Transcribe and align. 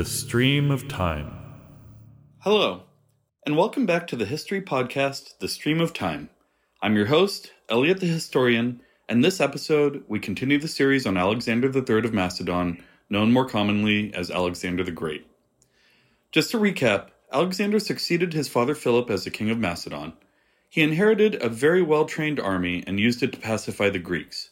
The 0.00 0.06
Stream 0.06 0.70
of 0.70 0.88
Time. 0.88 1.30
Hello, 2.38 2.84
and 3.44 3.54
welcome 3.54 3.84
back 3.84 4.06
to 4.06 4.16
the 4.16 4.24
history 4.24 4.62
podcast, 4.62 5.38
The 5.40 5.46
Stream 5.46 5.78
of 5.78 5.92
Time. 5.92 6.30
I'm 6.80 6.96
your 6.96 7.04
host, 7.04 7.52
Elliot 7.68 8.00
the 8.00 8.06
Historian, 8.06 8.80
and 9.10 9.22
this 9.22 9.42
episode 9.42 10.02
we 10.08 10.18
continue 10.18 10.58
the 10.58 10.68
series 10.68 11.04
on 11.04 11.18
Alexander 11.18 11.70
III 11.70 12.06
of 12.06 12.14
Macedon, 12.14 12.82
known 13.10 13.30
more 13.30 13.46
commonly 13.46 14.10
as 14.14 14.30
Alexander 14.30 14.82
the 14.82 14.90
Great. 14.90 15.26
Just 16.32 16.50
to 16.52 16.56
recap, 16.56 17.08
Alexander 17.30 17.78
succeeded 17.78 18.32
his 18.32 18.48
father 18.48 18.74
Philip 18.74 19.10
as 19.10 19.24
the 19.24 19.30
king 19.30 19.50
of 19.50 19.58
Macedon. 19.58 20.14
He 20.70 20.80
inherited 20.80 21.42
a 21.42 21.50
very 21.50 21.82
well 21.82 22.06
trained 22.06 22.40
army 22.40 22.82
and 22.86 22.98
used 22.98 23.22
it 23.22 23.32
to 23.34 23.38
pacify 23.38 23.90
the 23.90 23.98
Greeks. 23.98 24.48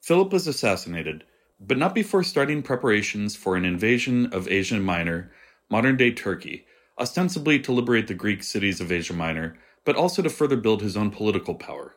Philip 0.00 0.32
was 0.32 0.46
assassinated, 0.46 1.24
but 1.60 1.78
not 1.78 1.94
before 1.94 2.22
starting 2.22 2.62
preparations 2.62 3.36
for 3.36 3.56
an 3.56 3.64
invasion 3.64 4.26
of 4.32 4.48
Asia 4.48 4.78
Minor, 4.78 5.32
modern 5.70 5.96
day 5.96 6.10
Turkey, 6.10 6.66
ostensibly 6.98 7.58
to 7.60 7.72
liberate 7.72 8.06
the 8.06 8.14
Greek 8.14 8.42
cities 8.42 8.80
of 8.80 8.92
Asia 8.92 9.12
Minor, 9.12 9.56
but 9.84 9.96
also 9.96 10.22
to 10.22 10.30
further 10.30 10.56
build 10.56 10.82
his 10.82 10.96
own 10.96 11.10
political 11.10 11.54
power. 11.54 11.94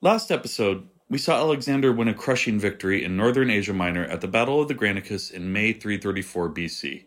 Last 0.00 0.30
episode, 0.30 0.88
we 1.08 1.18
saw 1.18 1.36
Alexander 1.36 1.92
win 1.92 2.08
a 2.08 2.14
crushing 2.14 2.58
victory 2.58 3.04
in 3.04 3.16
northern 3.16 3.50
Asia 3.50 3.72
Minor 3.72 4.04
at 4.04 4.20
the 4.20 4.28
Battle 4.28 4.60
of 4.60 4.68
the 4.68 4.74
Granicus 4.74 5.30
in 5.30 5.52
May 5.52 5.72
334 5.72 6.50
BC. 6.50 7.04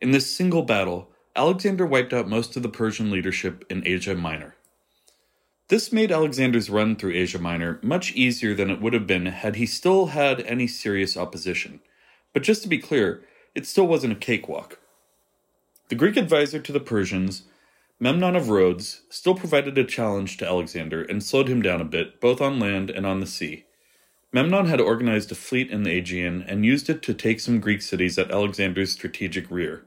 In 0.00 0.10
this 0.10 0.34
single 0.34 0.62
battle, 0.62 1.10
Alexander 1.34 1.86
wiped 1.86 2.12
out 2.12 2.28
most 2.28 2.56
of 2.56 2.62
the 2.62 2.68
Persian 2.68 3.10
leadership 3.10 3.64
in 3.70 3.86
Asia 3.86 4.14
Minor. 4.14 4.56
This 5.70 5.92
made 5.92 6.10
Alexander's 6.10 6.68
run 6.68 6.96
through 6.96 7.12
Asia 7.12 7.38
Minor 7.38 7.78
much 7.80 8.10
easier 8.14 8.56
than 8.56 8.70
it 8.70 8.80
would 8.80 8.92
have 8.92 9.06
been 9.06 9.26
had 9.26 9.54
he 9.54 9.66
still 9.66 10.06
had 10.06 10.40
any 10.40 10.66
serious 10.66 11.16
opposition. 11.16 11.78
But 12.32 12.42
just 12.42 12.64
to 12.64 12.68
be 12.68 12.78
clear, 12.78 13.22
it 13.54 13.68
still 13.68 13.86
wasn't 13.86 14.14
a 14.14 14.16
cakewalk. 14.16 14.80
The 15.88 15.94
Greek 15.94 16.16
advisor 16.16 16.58
to 16.58 16.72
the 16.72 16.80
Persians, 16.80 17.44
Memnon 18.00 18.34
of 18.34 18.48
Rhodes, 18.48 19.02
still 19.10 19.36
provided 19.36 19.78
a 19.78 19.84
challenge 19.84 20.38
to 20.38 20.46
Alexander 20.46 21.02
and 21.04 21.22
slowed 21.22 21.46
him 21.46 21.62
down 21.62 21.80
a 21.80 21.84
bit, 21.84 22.20
both 22.20 22.40
on 22.40 22.58
land 22.58 22.90
and 22.90 23.06
on 23.06 23.20
the 23.20 23.26
sea. 23.26 23.64
Memnon 24.32 24.66
had 24.66 24.80
organized 24.80 25.30
a 25.30 25.36
fleet 25.36 25.70
in 25.70 25.84
the 25.84 25.92
Aegean 25.92 26.42
and 26.42 26.66
used 26.66 26.90
it 26.90 27.00
to 27.02 27.14
take 27.14 27.38
some 27.38 27.60
Greek 27.60 27.82
cities 27.82 28.18
at 28.18 28.32
Alexander's 28.32 28.90
strategic 28.90 29.48
rear. 29.48 29.84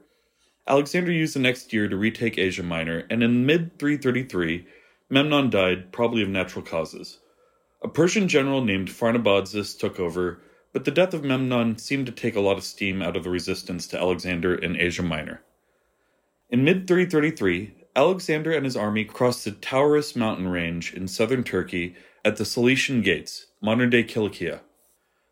Alexander 0.66 1.12
used 1.12 1.36
the 1.36 1.40
next 1.40 1.74
year 1.74 1.88
to 1.88 1.96
retake 1.96 2.38
Asia 2.38 2.62
Minor, 2.62 3.04
and 3.10 3.22
in 3.22 3.44
mid 3.44 3.78
333, 3.78 4.66
Memnon 5.10 5.50
died, 5.50 5.92
probably 5.92 6.22
of 6.22 6.28
natural 6.28 6.64
causes. 6.64 7.18
A 7.82 7.88
Persian 7.88 8.28
general 8.28 8.62
named 8.62 8.88
Pharnabazus 8.88 9.78
took 9.78 10.00
over, 10.00 10.40
but 10.72 10.84
the 10.84 10.90
death 10.90 11.12
of 11.12 11.22
Memnon 11.22 11.76
seemed 11.76 12.06
to 12.06 12.12
take 12.12 12.34
a 12.34 12.40
lot 12.40 12.56
of 12.56 12.64
steam 12.64 13.02
out 13.02 13.16
of 13.16 13.24
the 13.24 13.30
resistance 13.30 13.86
to 13.88 13.98
Alexander 13.98 14.54
in 14.54 14.76
Asia 14.76 15.02
Minor. 15.02 15.42
In 16.48 16.64
mid 16.64 16.86
333, 16.86 17.74
Alexander 17.94 18.52
and 18.52 18.64
his 18.64 18.76
army 18.76 19.04
crossed 19.04 19.44
the 19.44 19.52
Taurus 19.52 20.16
mountain 20.16 20.48
range 20.48 20.94
in 20.94 21.06
southern 21.06 21.44
Turkey 21.44 21.94
at 22.24 22.36
the 22.36 22.44
Cilician 22.44 23.02
Gates, 23.02 23.46
modern 23.60 23.90
day 23.90 24.02
Kilikia. 24.02 24.60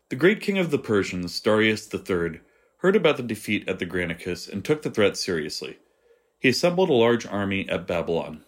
The 0.09 0.15
great 0.15 0.39
king 0.39 0.59
of 0.59 0.69
the 0.69 0.77
Persians, 0.77 1.39
Darius 1.39 1.91
III, 1.91 2.39
heard 2.77 2.95
about 2.95 3.17
the 3.17 3.23
defeat 3.23 3.67
at 3.67 3.79
the 3.79 3.85
Granicus 3.85 4.47
and 4.47 4.63
took 4.63 4.83
the 4.83 4.91
threat 4.91 5.17
seriously. 5.17 5.79
He 6.39 6.49
assembled 6.49 6.89
a 6.89 6.93
large 6.93 7.25
army 7.25 7.67
at 7.67 7.87
Babylon. 7.87 8.43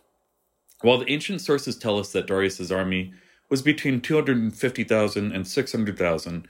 While 0.82 1.00
the 1.00 1.12
ancient 1.12 1.42
sources 1.42 1.78
tell 1.78 2.00
us 2.00 2.12
that 2.12 2.28
Darius's 2.28 2.72
army 2.72 3.14
was 3.50 3.62
between 3.62 4.02
250,000 4.02 5.32
and 5.32 5.48
600,000, 5.48 6.48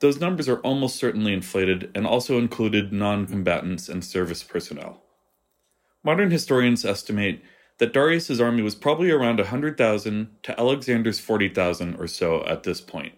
those 0.00 0.20
numbers 0.20 0.48
are 0.48 0.60
almost 0.60 0.96
certainly 0.96 1.32
inflated 1.32 1.90
and 1.94 2.06
also 2.06 2.38
included 2.38 2.92
non 2.92 3.26
combatants 3.26 3.88
and 3.88 4.04
service 4.04 4.42
personnel. 4.42 5.02
Modern 6.04 6.30
historians 6.30 6.84
estimate 6.84 7.42
that 7.78 7.92
Darius's 7.92 8.40
army 8.40 8.62
was 8.62 8.74
probably 8.74 9.10
around 9.10 9.38
100,000 9.38 10.28
to 10.42 10.60
Alexander's 10.60 11.18
40,000 11.18 11.94
or 11.96 12.06
so 12.06 12.44
at 12.46 12.62
this 12.62 12.80
point. 12.80 13.14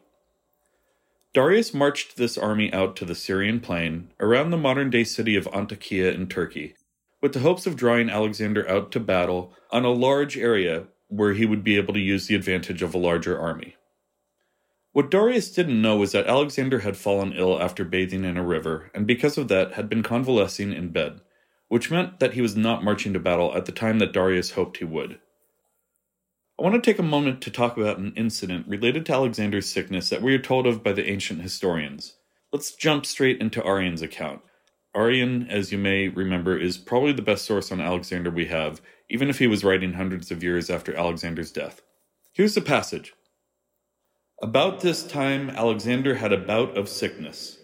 Darius 1.33 1.73
marched 1.73 2.17
this 2.17 2.37
army 2.37 2.73
out 2.73 2.97
to 2.97 3.05
the 3.05 3.15
Syrian 3.15 3.61
plain 3.61 4.11
around 4.19 4.51
the 4.51 4.57
modern 4.57 4.91
day 4.91 5.05
city 5.05 5.37
of 5.37 5.47
Antakya 5.47 6.13
in 6.13 6.27
Turkey 6.27 6.75
with 7.21 7.33
the 7.33 7.41
hopes 7.41 7.67
of 7.67 7.77
drawing 7.77 8.09
Alexander 8.09 8.69
out 8.69 8.91
to 8.93 9.01
battle 9.01 9.53
on 9.71 9.85
a 9.85 9.91
large 9.91 10.37
area 10.37 10.87
where 11.09 11.35
he 11.35 11.45
would 11.45 11.65
be 11.65 11.77
able 11.77 11.93
to 11.95 12.01
use 12.01 12.27
the 12.27 12.35
advantage 12.35 12.83
of 12.83 12.95
a 12.95 12.99
larger 12.99 13.39
army. 13.39 13.77
What 14.93 15.11
Darius 15.11 15.53
didn't 15.53 15.81
know 15.81 15.97
was 15.97 16.13
that 16.13 16.27
Alexander 16.27 16.81
had 16.81 16.97
fallen 16.97 17.33
ill 17.33 17.61
after 17.61 17.85
bathing 17.85 18.25
in 18.25 18.37
a 18.37 18.45
river, 18.45 18.91
and 18.95 19.07
because 19.07 19.39
of 19.39 19.49
that 19.49 19.75
had 19.75 19.89
been 19.89 20.03
convalescing 20.03 20.73
in 20.73 20.91
bed, 20.91 21.21
which 21.69 21.91
meant 21.91 22.19
that 22.19 22.35
he 22.35 22.41
was 22.41 22.57
not 22.57 22.83
marching 22.83 23.13
to 23.13 23.21
battle 23.21 23.55
at 23.55 23.67
the 23.67 23.73
time 23.73 24.01
that 24.01 24.13
Darius 24.13 24.53
hoped 24.53 24.79
he 24.79 24.85
would. 24.85 25.21
I 26.59 26.63
want 26.63 26.75
to 26.75 26.81
take 26.81 26.99
a 26.99 27.05
moment 27.05 27.41
to 27.43 27.51
talk 27.51 27.77
about 27.77 27.99
an 27.99 28.13
incident 28.17 28.67
related 28.67 29.07
to 29.07 29.13
Alexander's 29.13 29.71
sickness 29.71 30.09
that 30.09 30.23
we 30.23 30.35
are 30.35 30.41
told 30.41 30.67
of 30.67 30.83
by 30.83 30.93
the 30.93 31.09
ancient 31.09 31.41
historians. 31.41 32.17
Let's 32.53 32.75
jump 32.75 33.07
straight 33.07 33.41
into 33.41 33.65
Arrian's 33.65 34.03
account. 34.03 34.43
Arrian, 34.95 35.49
as 35.49 35.71
you 35.71 35.79
may 35.79 36.09
remember, 36.09 36.59
is 36.59 36.77
probably 36.77 37.13
the 37.13 37.23
best 37.23 37.45
source 37.45 37.71
on 37.71 37.81
Alexander 37.81 38.31
we 38.31 38.47
have, 38.47 38.81
even 39.09 39.31
if 39.31 39.39
he 39.39 39.47
was 39.47 39.63
writing 39.63 39.93
hundreds 39.93 40.31
of 40.31 40.43
years 40.43 40.69
after 40.69 40.95
Alexander's 40.95 41.53
death. 41.53 41.83
Here's 42.33 42.55
the 42.55 42.61
passage 42.61 43.15
About 44.43 44.81
this 44.81 45.05
time, 45.05 45.51
Alexander 45.51 46.17
had 46.17 46.33
a 46.33 46.39
bout 46.39 46.77
of 46.77 46.89
sickness. 46.89 47.59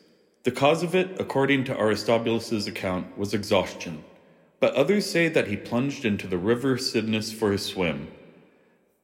The 0.44 0.52
cause 0.52 0.84
of 0.84 0.94
it, 0.94 1.20
according 1.20 1.64
to 1.64 1.74
Aristobulus's 1.74 2.68
account, 2.68 3.18
was 3.18 3.34
exhaustion, 3.34 4.04
but 4.60 4.74
others 4.74 5.04
say 5.04 5.28
that 5.28 5.48
he 5.48 5.56
plunged 5.56 6.04
into 6.04 6.28
the 6.28 6.38
river 6.38 6.76
Cydnus 6.76 7.34
for 7.34 7.50
his 7.50 7.66
swim. 7.66 8.06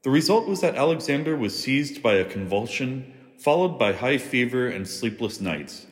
The 0.05 0.11
result 0.11 0.47
was 0.47 0.61
that 0.61 0.77
Alexander 0.77 1.37
was 1.37 1.59
seized 1.59 2.03
by 2.03 2.15
a 2.15 2.25
convulsion, 2.25 3.13
followed 3.39 3.81
by 3.81 3.93
high 3.93 4.19
fever 4.19 4.69
and 4.69 4.87
sleepless 4.87 5.41
nights. 5.41 5.87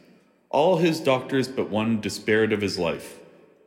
All 0.50 0.78
his 0.78 0.98
doctors 0.98 1.46
but 1.46 1.70
one 1.70 2.00
despaired 2.00 2.52
of 2.52 2.60
his 2.60 2.76
life. 2.78 3.20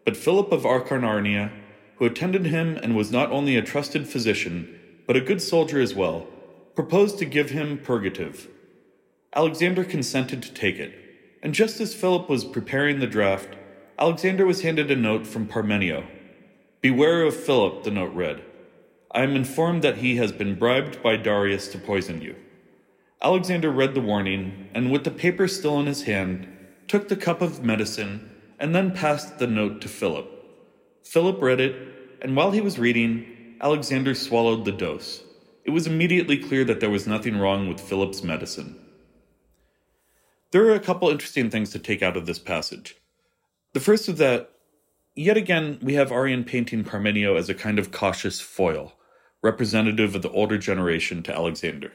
But 0.03 0.17
Philip 0.17 0.51
of 0.51 0.63
Acarnania, 0.63 1.51
who 1.95 2.05
attended 2.05 2.45
him 2.45 2.75
and 2.75 2.95
was 2.95 3.09
not 3.09 3.31
only 3.31 3.55
a 3.55 3.61
trusted 3.61 4.05
physician, 4.05 4.79
but 5.07 5.15
a 5.15 5.21
good 5.21 5.41
soldier 5.41 5.79
as 5.79 5.95
well, 5.95 6.27
proposed 6.75 7.17
to 7.19 7.25
give 7.25 7.51
him 7.51 7.77
purgative. 7.77 8.49
Alexander 9.33 9.85
consented 9.85 10.43
to 10.43 10.53
take 10.53 10.77
it, 10.77 10.93
and 11.41 11.53
just 11.53 11.79
as 11.79 11.95
Philip 11.95 12.27
was 12.29 12.43
preparing 12.43 12.99
the 12.99 13.07
draft, 13.07 13.55
Alexander 13.97 14.45
was 14.45 14.61
handed 14.61 14.91
a 14.91 14.95
note 14.95 15.25
from 15.25 15.47
Parmenio. 15.47 16.05
Beware 16.81 17.23
of 17.23 17.35
Philip, 17.35 17.83
the 17.83 17.91
note 17.91 18.13
read. 18.13 18.43
I 19.11 19.23
am 19.23 19.37
informed 19.37 19.83
that 19.83 19.99
he 19.99 20.17
has 20.17 20.33
been 20.33 20.55
bribed 20.55 21.01
by 21.01 21.15
Darius 21.15 21.69
to 21.69 21.77
poison 21.77 22.21
you. 22.21 22.35
Alexander 23.21 23.71
read 23.71 23.93
the 23.93 24.01
warning, 24.01 24.67
and 24.73 24.91
with 24.91 25.05
the 25.05 25.11
paper 25.11 25.47
still 25.47 25.79
in 25.79 25.85
his 25.85 26.03
hand, 26.03 26.47
took 26.87 27.07
the 27.09 27.15
cup 27.15 27.41
of 27.41 27.63
medicine, 27.63 28.29
and 28.59 28.73
then 28.73 28.91
passed 28.91 29.39
the 29.39 29.47
note 29.47 29.81
to 29.81 29.87
Philip. 29.87 30.29
Philip 31.03 31.41
read 31.41 31.59
it, 31.59 31.75
and 32.21 32.35
while 32.35 32.51
he 32.51 32.61
was 32.61 32.79
reading, 32.79 33.57
Alexander 33.61 34.15
swallowed 34.15 34.65
the 34.65 34.71
dose. 34.71 35.23
It 35.65 35.71
was 35.71 35.87
immediately 35.87 36.37
clear 36.37 36.63
that 36.65 36.79
there 36.79 36.89
was 36.89 37.07
nothing 37.07 37.37
wrong 37.37 37.67
with 37.67 37.79
Philip's 37.79 38.23
medicine. 38.23 38.79
There 40.51 40.65
are 40.67 40.75
a 40.75 40.79
couple 40.79 41.09
interesting 41.09 41.49
things 41.49 41.71
to 41.71 41.79
take 41.79 42.03
out 42.03 42.17
of 42.17 42.25
this 42.25 42.39
passage. 42.39 42.95
The 43.73 43.79
first 43.79 44.07
is 44.07 44.17
that, 44.17 44.51
yet 45.15 45.37
again, 45.37 45.79
we 45.81 45.95
have 45.95 46.11
Arrian 46.11 46.45
painting 46.45 46.83
Parmenio 46.83 47.37
as 47.37 47.49
a 47.49 47.55
kind 47.55 47.79
of 47.79 47.91
cautious 47.91 48.39
foil, 48.39 48.93
representative 49.41 50.15
of 50.15 50.21
the 50.21 50.29
older 50.29 50.57
generation 50.57 51.23
to 51.23 51.33
Alexander. 51.33 51.91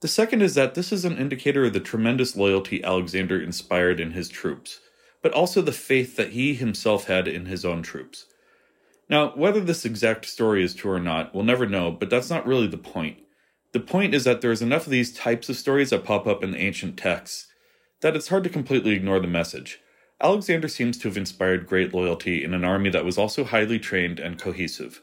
The 0.00 0.08
second 0.08 0.42
is 0.42 0.54
that 0.54 0.74
this 0.74 0.92
is 0.92 1.04
an 1.04 1.16
indicator 1.16 1.64
of 1.64 1.72
the 1.72 1.80
tremendous 1.80 2.36
loyalty 2.36 2.82
Alexander 2.84 3.40
inspired 3.40 4.00
in 4.00 4.12
his 4.12 4.28
troops, 4.28 4.80
but 5.22 5.32
also 5.32 5.62
the 5.62 5.72
faith 5.72 6.16
that 6.16 6.30
he 6.30 6.54
himself 6.54 7.06
had 7.06 7.26
in 7.26 7.46
his 7.46 7.64
own 7.64 7.82
troops. 7.82 8.26
Now, 9.08 9.32
whether 9.34 9.60
this 9.60 9.84
exact 9.84 10.26
story 10.26 10.62
is 10.62 10.74
true 10.74 10.92
or 10.92 11.00
not, 11.00 11.34
we'll 11.34 11.44
never 11.44 11.66
know, 11.66 11.90
but 11.90 12.10
that's 12.10 12.30
not 12.30 12.46
really 12.46 12.66
the 12.66 12.78
point. 12.78 13.18
The 13.72 13.80
point 13.80 14.14
is 14.14 14.24
that 14.24 14.40
there's 14.40 14.62
enough 14.62 14.86
of 14.86 14.92
these 14.92 15.12
types 15.12 15.48
of 15.48 15.56
stories 15.56 15.90
that 15.90 16.04
pop 16.04 16.26
up 16.26 16.44
in 16.44 16.52
the 16.52 16.58
ancient 16.58 16.96
texts 16.96 17.48
that 18.00 18.14
it's 18.14 18.28
hard 18.28 18.44
to 18.44 18.50
completely 18.50 18.92
ignore 18.92 19.18
the 19.18 19.26
message. 19.26 19.80
Alexander 20.20 20.68
seems 20.68 20.98
to 20.98 21.08
have 21.08 21.16
inspired 21.16 21.66
great 21.66 21.92
loyalty 21.92 22.44
in 22.44 22.54
an 22.54 22.64
army 22.64 22.90
that 22.90 23.04
was 23.04 23.18
also 23.18 23.44
highly 23.44 23.78
trained 23.78 24.20
and 24.20 24.38
cohesive. 24.38 25.02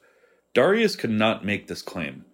Darius 0.54 0.96
could 0.96 1.10
not 1.10 1.44
make 1.44 1.68
this 1.68 1.82
claim. 1.82 2.26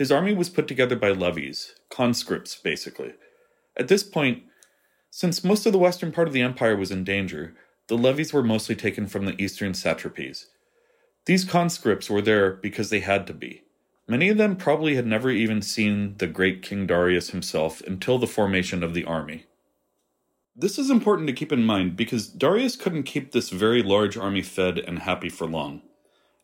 His 0.00 0.10
army 0.10 0.32
was 0.32 0.48
put 0.48 0.66
together 0.66 0.96
by 0.96 1.10
levies, 1.10 1.74
conscripts, 1.90 2.56
basically. 2.56 3.12
At 3.76 3.88
this 3.88 4.02
point, 4.02 4.44
since 5.10 5.44
most 5.44 5.66
of 5.66 5.72
the 5.72 5.78
western 5.78 6.10
part 6.10 6.26
of 6.26 6.32
the 6.32 6.40
empire 6.40 6.74
was 6.74 6.90
in 6.90 7.04
danger, 7.04 7.54
the 7.88 7.98
levies 7.98 8.32
were 8.32 8.42
mostly 8.42 8.74
taken 8.74 9.06
from 9.06 9.26
the 9.26 9.38
eastern 9.38 9.72
satrapies. 9.72 10.46
These 11.26 11.44
conscripts 11.44 12.08
were 12.08 12.22
there 12.22 12.50
because 12.50 12.88
they 12.88 13.00
had 13.00 13.26
to 13.26 13.34
be. 13.34 13.64
Many 14.08 14.30
of 14.30 14.38
them 14.38 14.56
probably 14.56 14.94
had 14.94 15.06
never 15.06 15.28
even 15.28 15.60
seen 15.60 16.14
the 16.16 16.26
great 16.26 16.62
King 16.62 16.86
Darius 16.86 17.28
himself 17.28 17.82
until 17.82 18.16
the 18.16 18.26
formation 18.26 18.82
of 18.82 18.94
the 18.94 19.04
army. 19.04 19.44
This 20.56 20.78
is 20.78 20.88
important 20.88 21.26
to 21.26 21.34
keep 21.34 21.52
in 21.52 21.66
mind 21.66 21.94
because 21.96 22.26
Darius 22.26 22.74
couldn't 22.74 23.02
keep 23.02 23.32
this 23.32 23.50
very 23.50 23.82
large 23.82 24.16
army 24.16 24.40
fed 24.40 24.78
and 24.78 25.00
happy 25.00 25.28
for 25.28 25.46
long. 25.46 25.82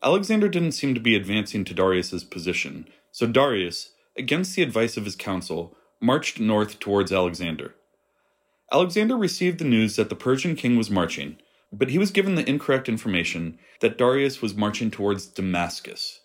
Alexander 0.03 0.47
didn't 0.47 0.73
seem 0.73 0.93
to 0.93 1.01
be 1.01 1.15
advancing 1.15 1.65
to 1.65 1.73
Darius's 1.73 2.23
position, 2.23 2.87
so 3.17 3.25
Darius, 3.25 3.93
against 4.15 4.55
the 4.55 4.61
advice 4.61 4.95
of 4.95 5.05
his 5.05 5.15
council, 5.15 5.75
marched 5.99 6.39
north 6.39 6.77
towards 6.77 7.11
Alexander. 7.11 7.73
Alexander 8.71 9.17
received 9.17 9.57
the 9.57 9.65
news 9.65 9.95
that 9.95 10.09
the 10.09 10.15
Persian 10.15 10.55
king 10.55 10.77
was 10.77 10.91
marching, 10.91 11.37
but 11.73 11.89
he 11.89 11.97
was 11.97 12.11
given 12.11 12.35
the 12.35 12.47
incorrect 12.47 12.87
information 12.87 13.57
that 13.81 13.97
Darius 13.97 14.39
was 14.39 14.53
marching 14.53 14.91
towards 14.91 15.25
Damascus. 15.25 16.19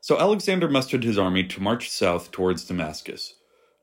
So 0.00 0.18
Alexander 0.18 0.66
mustered 0.68 1.04
his 1.04 1.16
army 1.16 1.44
to 1.44 1.62
march 1.62 1.88
south 1.88 2.32
towards 2.32 2.64
Damascus. 2.64 3.34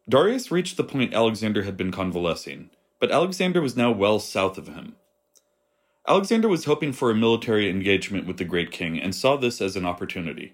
Darius 0.09 0.51
reached 0.51 0.75
the 0.75 0.83
point 0.83 1.13
Alexander 1.13 1.63
had 1.63 1.77
been 1.77 1.93
convalescing, 1.93 2.69
but 2.99 3.11
Alexander 3.11 3.61
was 3.61 3.77
now 3.77 3.93
well 3.93 4.19
south 4.19 4.57
of 4.57 4.67
him. 4.67 4.97
Alexander 6.05 6.49
was 6.49 6.65
hoping 6.65 6.91
for 6.91 7.11
a 7.11 7.15
military 7.15 7.69
engagement 7.69 8.27
with 8.27 8.35
the 8.35 8.43
great 8.43 8.71
king 8.71 8.99
and 8.99 9.15
saw 9.15 9.37
this 9.37 9.61
as 9.61 9.77
an 9.77 9.85
opportunity. 9.85 10.51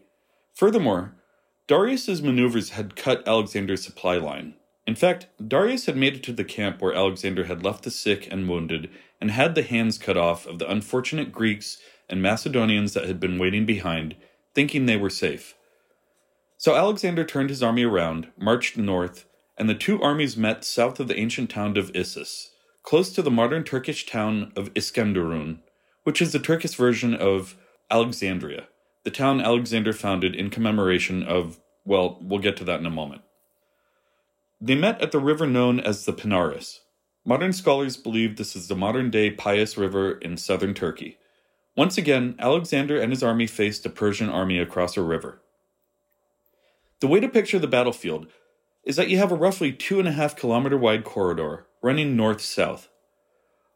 Furthermore, 0.53 1.15
Darius's 1.67 2.21
maneuvers 2.21 2.69
had 2.69 2.95
cut 2.95 3.27
Alexander's 3.27 3.83
supply 3.83 4.17
line. 4.17 4.53
In 4.85 4.95
fact, 4.95 5.27
Darius 5.45 5.85
had 5.85 5.97
made 5.97 6.15
it 6.15 6.23
to 6.23 6.31
the 6.31 6.45
camp 6.45 6.81
where 6.81 6.93
Alexander 6.93 7.43
had 7.43 7.63
left 7.63 7.83
the 7.83 7.91
sick 7.91 8.25
and 8.31 8.47
wounded 8.47 8.89
and 9.19 9.31
had 9.31 9.53
the 9.53 9.63
hands 9.63 9.97
cut 9.97 10.15
off 10.15 10.45
of 10.45 10.59
the 10.59 10.71
unfortunate 10.71 11.33
Greeks 11.33 11.77
and 12.07 12.21
Macedonians 12.21 12.93
that 12.93 13.05
had 13.05 13.19
been 13.19 13.37
waiting 13.37 13.65
behind, 13.65 14.15
thinking 14.55 14.85
they 14.85 14.95
were 14.95 15.09
safe. 15.09 15.55
So 16.57 16.75
Alexander 16.75 17.25
turned 17.25 17.49
his 17.49 17.61
army 17.61 17.83
around, 17.83 18.29
marched 18.37 18.77
north, 18.77 19.25
and 19.57 19.69
the 19.69 19.75
two 19.75 20.01
armies 20.01 20.37
met 20.37 20.63
south 20.63 21.01
of 21.01 21.09
the 21.09 21.19
ancient 21.19 21.49
town 21.49 21.75
of 21.75 21.93
Issus, 21.93 22.51
close 22.81 23.11
to 23.13 23.21
the 23.21 23.29
modern 23.29 23.65
Turkish 23.65 24.05
town 24.05 24.53
of 24.55 24.73
Iskenderun, 24.73 25.59
which 26.03 26.21
is 26.21 26.31
the 26.31 26.39
Turkish 26.39 26.75
version 26.75 27.13
of 27.13 27.57
Alexandria, 27.91 28.67
the 29.07 29.11
town 29.11 29.39
Alexander 29.39 29.93
founded 29.93 30.35
in 30.35 30.49
commemoration 30.49 31.23
of, 31.23 31.61
well, 31.85 32.19
we'll 32.21 32.41
get 32.41 32.57
to 32.57 32.65
that 32.65 32.81
in 32.81 32.85
a 32.85 32.89
moment. 32.89 33.21
They 34.59 34.75
met 34.75 35.01
at 35.01 35.13
the 35.13 35.19
river 35.19 35.47
known 35.47 35.79
as 35.79 36.03
the 36.03 36.11
Pinaris. 36.11 36.79
Modern 37.23 37.53
scholars 37.53 37.95
believe 37.95 38.35
this 38.35 38.53
is 38.53 38.67
the 38.67 38.75
modern 38.75 39.09
day 39.09 39.33
Payas 39.33 39.77
River 39.77 40.17
in 40.17 40.35
southern 40.35 40.73
Turkey. 40.73 41.19
Once 41.73 41.97
again, 41.97 42.35
Alexander 42.37 42.99
and 42.99 43.13
his 43.13 43.23
army 43.23 43.47
faced 43.47 43.85
a 43.85 43.89
Persian 43.89 44.27
army 44.27 44.59
across 44.59 44.97
a 44.97 45.01
river. 45.01 45.41
The 46.99 47.07
way 47.07 47.21
to 47.21 47.29
picture 47.29 47.59
the 47.59 47.65
battlefield 47.65 48.27
is 48.83 48.97
that 48.97 49.07
you 49.09 49.19
have 49.19 49.31
a 49.31 49.35
roughly 49.35 49.71
two 49.71 49.99
and 49.99 50.07
a 50.09 50.11
half 50.11 50.35
kilometer 50.35 50.77
wide 50.77 51.05
corridor 51.05 51.65
running 51.81 52.17
north 52.17 52.41
south. 52.41 52.89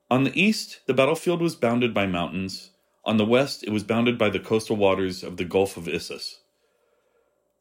On 0.10 0.26
the 0.26 0.38
east, 0.38 0.82
the 0.88 0.94
battlefield 0.94 1.42
was 1.42 1.56
bounded 1.56 1.94
by 1.94 2.06
mountains. 2.06 2.72
On 3.04 3.18
the 3.18 3.26
west, 3.26 3.64
it 3.64 3.72
was 3.72 3.84
bounded 3.84 4.18
by 4.18 4.30
the 4.30 4.40
coastal 4.40 4.76
waters 4.76 5.24
of 5.24 5.38
the 5.38 5.46
Gulf 5.46 5.78
of 5.78 5.88
Issus. 5.88 6.40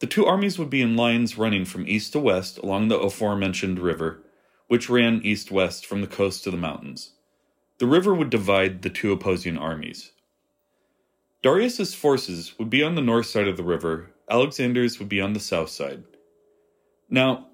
The 0.00 0.06
two 0.06 0.26
armies 0.26 0.58
would 0.58 0.70
be 0.70 0.82
in 0.82 0.96
lines 0.96 1.38
running 1.38 1.64
from 1.64 1.86
east 1.86 2.12
to 2.12 2.18
west 2.18 2.58
along 2.58 2.88
the 2.88 2.98
aforementioned 2.98 3.78
river, 3.78 4.22
which 4.68 4.88
ran 4.88 5.20
east 5.22 5.50
west 5.50 5.84
from 5.86 6.00
the 6.00 6.06
coast 6.06 6.44
to 6.44 6.50
the 6.50 6.56
mountains. 6.56 7.12
The 7.78 7.86
river 7.86 8.14
would 8.14 8.30
divide 8.30 8.82
the 8.82 8.90
two 8.90 9.12
opposing 9.12 9.56
armies. 9.56 10.12
Darius's 11.42 11.94
forces 11.94 12.58
would 12.58 12.68
be 12.68 12.82
on 12.82 12.94
the 12.94 13.02
north 13.02 13.26
side 13.26 13.48
of 13.48 13.56
the 13.56 13.62
river, 13.62 14.10
Alexander's 14.30 14.98
would 14.98 15.08
be 15.08 15.20
on 15.20 15.32
the 15.32 15.40
south 15.40 15.70
side. 15.70 16.04
Now, 17.08 17.48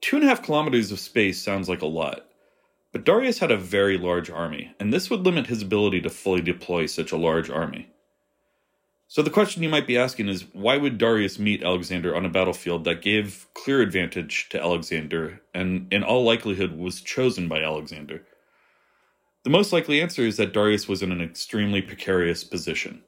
two 0.00 0.16
and 0.16 0.24
a 0.24 0.28
half 0.28 0.42
kilometers 0.42 0.90
of 0.90 1.00
space 1.00 1.42
sounds 1.42 1.68
like 1.68 1.82
a 1.82 1.86
lot, 1.86 2.26
but 2.92 3.04
Darius 3.04 3.38
had 3.38 3.50
a 3.50 3.56
very 3.56 3.96
large 3.96 4.30
army, 4.30 4.74
and 4.78 4.92
this 4.92 5.08
would 5.08 5.24
limit 5.24 5.46
his 5.46 5.62
ability 5.62 6.02
to 6.02 6.10
fully 6.10 6.42
deploy 6.42 6.86
such 6.86 7.10
a 7.10 7.16
large 7.16 7.48
army. 7.48 7.88
So 9.08 9.20
the 9.20 9.30
question 9.30 9.62
you 9.62 9.68
might 9.68 9.86
be 9.86 9.98
asking 9.98 10.28
is 10.28 10.46
why 10.54 10.76
would 10.76 10.96
Darius 10.96 11.38
meet 11.38 11.62
Alexander 11.62 12.16
on 12.16 12.24
a 12.24 12.30
battlefield 12.30 12.84
that 12.84 13.02
gave 13.02 13.46
clear 13.52 13.82
advantage 13.82 14.48
to 14.50 14.62
Alexander 14.62 15.42
and 15.52 15.92
in 15.92 16.02
all 16.02 16.24
likelihood 16.24 16.78
was 16.78 17.02
chosen 17.02 17.48
by 17.48 17.62
Alexander? 17.62 18.24
The 19.44 19.50
most 19.50 19.72
likely 19.72 20.00
answer 20.00 20.22
is 20.22 20.36
that 20.36 20.54
Darius 20.54 20.88
was 20.88 21.02
in 21.02 21.12
an 21.12 21.20
extremely 21.20 21.82
precarious 21.82 22.44
position. 22.44 23.02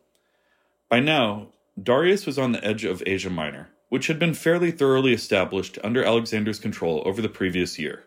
By 0.91 1.01
now, 1.01 1.49
Darius 1.83 2.27
was 2.27 2.39
on 2.39 2.53
the 2.53 2.65
edge 2.65 2.85
of 2.85 3.03
Asia 3.07 3.31
Minor, 3.31 3.71
which 3.89 4.09
had 4.09 4.19
been 4.19 4.35
fairly 4.35 4.71
thoroughly 4.71 5.13
established 5.13 5.79
under 5.83 6.05
Alexander's 6.05 6.59
control 6.59 7.03
over 7.07 7.23
the 7.23 7.29
previous 7.29 7.79
year. 7.79 8.05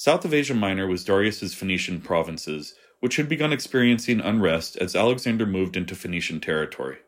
South 0.00 0.24
of 0.24 0.32
Asia 0.32 0.54
Minor 0.54 0.86
was 0.86 1.02
Darius's 1.02 1.54
Phoenician 1.54 2.00
provinces, 2.00 2.76
which 3.00 3.16
had 3.16 3.28
begun 3.28 3.52
experiencing 3.52 4.20
unrest 4.20 4.76
as 4.76 4.94
Alexander 4.94 5.44
moved 5.44 5.76
into 5.76 5.96
Phoenician 5.96 6.38
territory. 6.38 6.98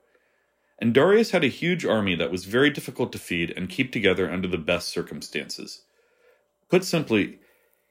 And 0.81 0.93
Darius 0.93 1.31
had 1.31 1.45
a 1.45 1.47
huge 1.47 1.87
army 1.87 2.17
that 2.17 2.33
was 2.33 2.47
very 2.47 2.69
difficult 2.69 3.13
to 3.13 3.19
feed 3.21 3.53
and 3.57 3.69
keep 3.69 3.93
together 3.93 4.29
under 4.29 4.49
the 4.49 4.59
best 4.59 4.89
circumstances. 4.89 5.83
Put 6.69 6.83
simply, 6.83 7.39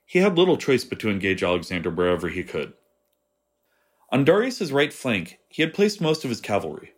he 0.06 0.20
had 0.20 0.38
little 0.38 0.58
choice 0.58 0.84
but 0.84 1.00
to 1.00 1.10
engage 1.10 1.44
Alexander 1.44 1.90
wherever 1.90 2.28
he 2.28 2.44
could. 2.44 2.74
On 4.10 4.26
Darius's 4.26 4.74
right 4.74 4.92
flank, 4.92 5.40
he 5.48 5.62
had 5.62 5.74
placed 5.74 6.02
most 6.02 6.26
of 6.26 6.30
his 6.30 6.42
cavalry, 6.42 6.92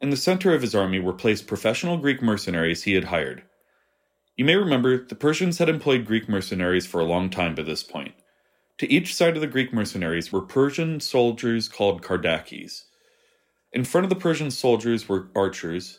in 0.00 0.10
the 0.10 0.16
center 0.16 0.54
of 0.54 0.62
his 0.62 0.74
army 0.74 0.98
were 0.98 1.12
placed 1.12 1.46
professional 1.46 1.98
Greek 1.98 2.20
mercenaries 2.20 2.82
he 2.82 2.94
had 2.94 3.04
hired. 3.04 3.44
You 4.38 4.44
may 4.44 4.54
remember 4.54 5.04
the 5.04 5.16
Persians 5.16 5.58
had 5.58 5.68
employed 5.68 6.06
Greek 6.06 6.28
mercenaries 6.28 6.86
for 6.86 7.00
a 7.00 7.04
long 7.04 7.28
time 7.28 7.56
by 7.56 7.62
this 7.62 7.82
point. 7.82 8.14
To 8.78 8.88
each 8.90 9.12
side 9.12 9.34
of 9.34 9.40
the 9.40 9.48
Greek 9.48 9.72
mercenaries 9.72 10.30
were 10.30 10.40
Persian 10.40 11.00
soldiers 11.00 11.68
called 11.68 12.02
Kardakis. 12.02 12.84
In 13.72 13.82
front 13.82 14.04
of 14.04 14.10
the 14.10 14.14
Persian 14.14 14.52
soldiers 14.52 15.08
were 15.08 15.26
archers, 15.34 15.98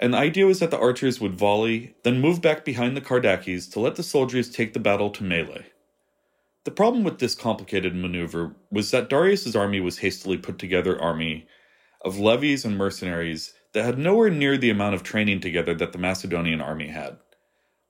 and 0.00 0.12
the 0.12 0.18
idea 0.18 0.46
was 0.46 0.58
that 0.58 0.72
the 0.72 0.80
archers 0.80 1.20
would 1.20 1.36
volley, 1.36 1.94
then 2.02 2.20
move 2.20 2.42
back 2.42 2.64
behind 2.64 2.96
the 2.96 3.00
Kardakis 3.00 3.70
to 3.70 3.78
let 3.78 3.94
the 3.94 4.02
soldiers 4.02 4.50
take 4.50 4.72
the 4.72 4.80
battle 4.80 5.10
to 5.10 5.22
melee. 5.22 5.66
The 6.64 6.72
problem 6.72 7.04
with 7.04 7.20
this 7.20 7.36
complicated 7.36 7.94
maneuver 7.94 8.56
was 8.72 8.90
that 8.90 9.08
Darius's 9.08 9.54
army 9.54 9.78
was 9.78 9.98
hastily 9.98 10.38
put 10.38 10.58
together 10.58 11.00
army 11.00 11.46
of 12.04 12.18
levies 12.18 12.64
and 12.64 12.76
mercenaries 12.76 13.54
that 13.74 13.84
had 13.84 13.96
nowhere 13.96 14.28
near 14.28 14.58
the 14.58 14.70
amount 14.70 14.96
of 14.96 15.04
training 15.04 15.38
together 15.38 15.72
that 15.74 15.92
the 15.92 15.98
Macedonian 15.98 16.60
army 16.60 16.88
had. 16.88 17.16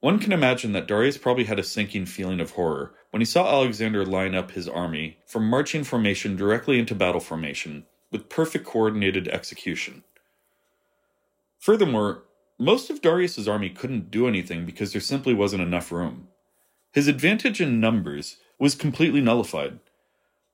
One 0.00 0.18
can 0.18 0.32
imagine 0.32 0.72
that 0.72 0.86
Darius 0.86 1.18
probably 1.18 1.44
had 1.44 1.58
a 1.58 1.62
sinking 1.62 2.06
feeling 2.06 2.40
of 2.40 2.52
horror 2.52 2.94
when 3.10 3.20
he 3.20 3.26
saw 3.26 3.46
Alexander 3.46 4.04
line 4.04 4.34
up 4.34 4.52
his 4.52 4.66
army 4.66 5.18
from 5.26 5.48
marching 5.48 5.84
formation 5.84 6.36
directly 6.36 6.78
into 6.78 6.94
battle 6.94 7.20
formation 7.20 7.84
with 8.10 8.30
perfect 8.30 8.64
coordinated 8.64 9.28
execution. 9.28 10.02
Furthermore, 11.58 12.22
most 12.58 12.88
of 12.88 13.02
Darius's 13.02 13.46
army 13.46 13.68
couldn't 13.68 14.10
do 14.10 14.26
anything 14.26 14.64
because 14.64 14.92
there 14.92 15.00
simply 15.00 15.34
wasn't 15.34 15.62
enough 15.62 15.92
room. 15.92 16.28
His 16.92 17.06
advantage 17.06 17.60
in 17.60 17.78
numbers 17.80 18.38
was 18.58 18.74
completely 18.74 19.20
nullified. 19.20 19.80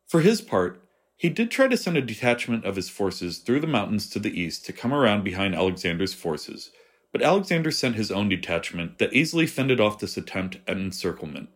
For 0.07 0.21
his 0.21 0.41
part, 0.41 0.83
he 1.17 1.29
did 1.29 1.51
try 1.51 1.69
to 1.69 1.77
send 1.77 1.97
a 1.97 2.03
detachment 2.03 2.65
of 2.65 2.77
his 2.77 2.89
forces 2.89 3.39
through 3.39 3.61
the 3.61 3.67
mountains 3.67 4.11
to 4.11 4.19
the 4.19 4.39
east 4.39 4.67
to 4.67 4.73
come 4.73 4.93
around 4.93 5.25
behind 5.25 5.55
Alexander's 5.55 6.15
forces, 6.15 6.71
but 7.17 7.25
Alexander 7.25 7.71
sent 7.71 7.95
his 7.95 8.11
own 8.11 8.29
detachment 8.29 8.99
that 8.99 9.15
easily 9.15 9.47
fended 9.47 9.81
off 9.81 9.99
this 9.99 10.19
attempt 10.19 10.59
at 10.69 10.77
encirclement. 10.77 11.49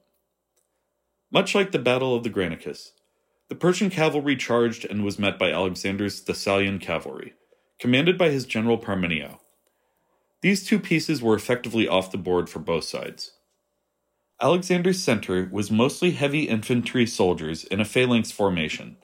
Much 1.31 1.55
like 1.55 1.71
the 1.71 1.79
Battle 1.79 2.17
of 2.17 2.23
the 2.23 2.31
Granicus, 2.31 2.93
the 3.51 3.55
Persian 3.55 3.91
cavalry 3.91 4.37
charged 4.37 4.87
and 4.87 5.05
was 5.05 5.19
met 5.19 5.39
by 5.39 5.53
Alexander's 5.53 6.23
Thessalian 6.23 6.81
cavalry, 6.81 7.35
commanded 7.79 8.17
by 8.17 8.31
his 8.31 8.47
general 8.47 8.79
Parmenio. 8.79 9.41
These 10.41 10.67
two 10.67 10.79
pieces 10.79 11.21
were 11.21 11.35
effectively 11.35 11.87
off 11.87 12.11
the 12.11 12.17
board 12.17 12.49
for 12.49 12.61
both 12.61 12.85
sides. 12.85 13.33
Alexander's 14.41 15.03
center 15.03 15.47
was 15.53 15.71
mostly 15.71 16.13
heavy 16.13 16.45
infantry 16.45 17.05
soldiers 17.05 17.65
in 17.65 17.81
a 17.81 17.85
phalanx 17.85 18.31
formation 18.31 18.97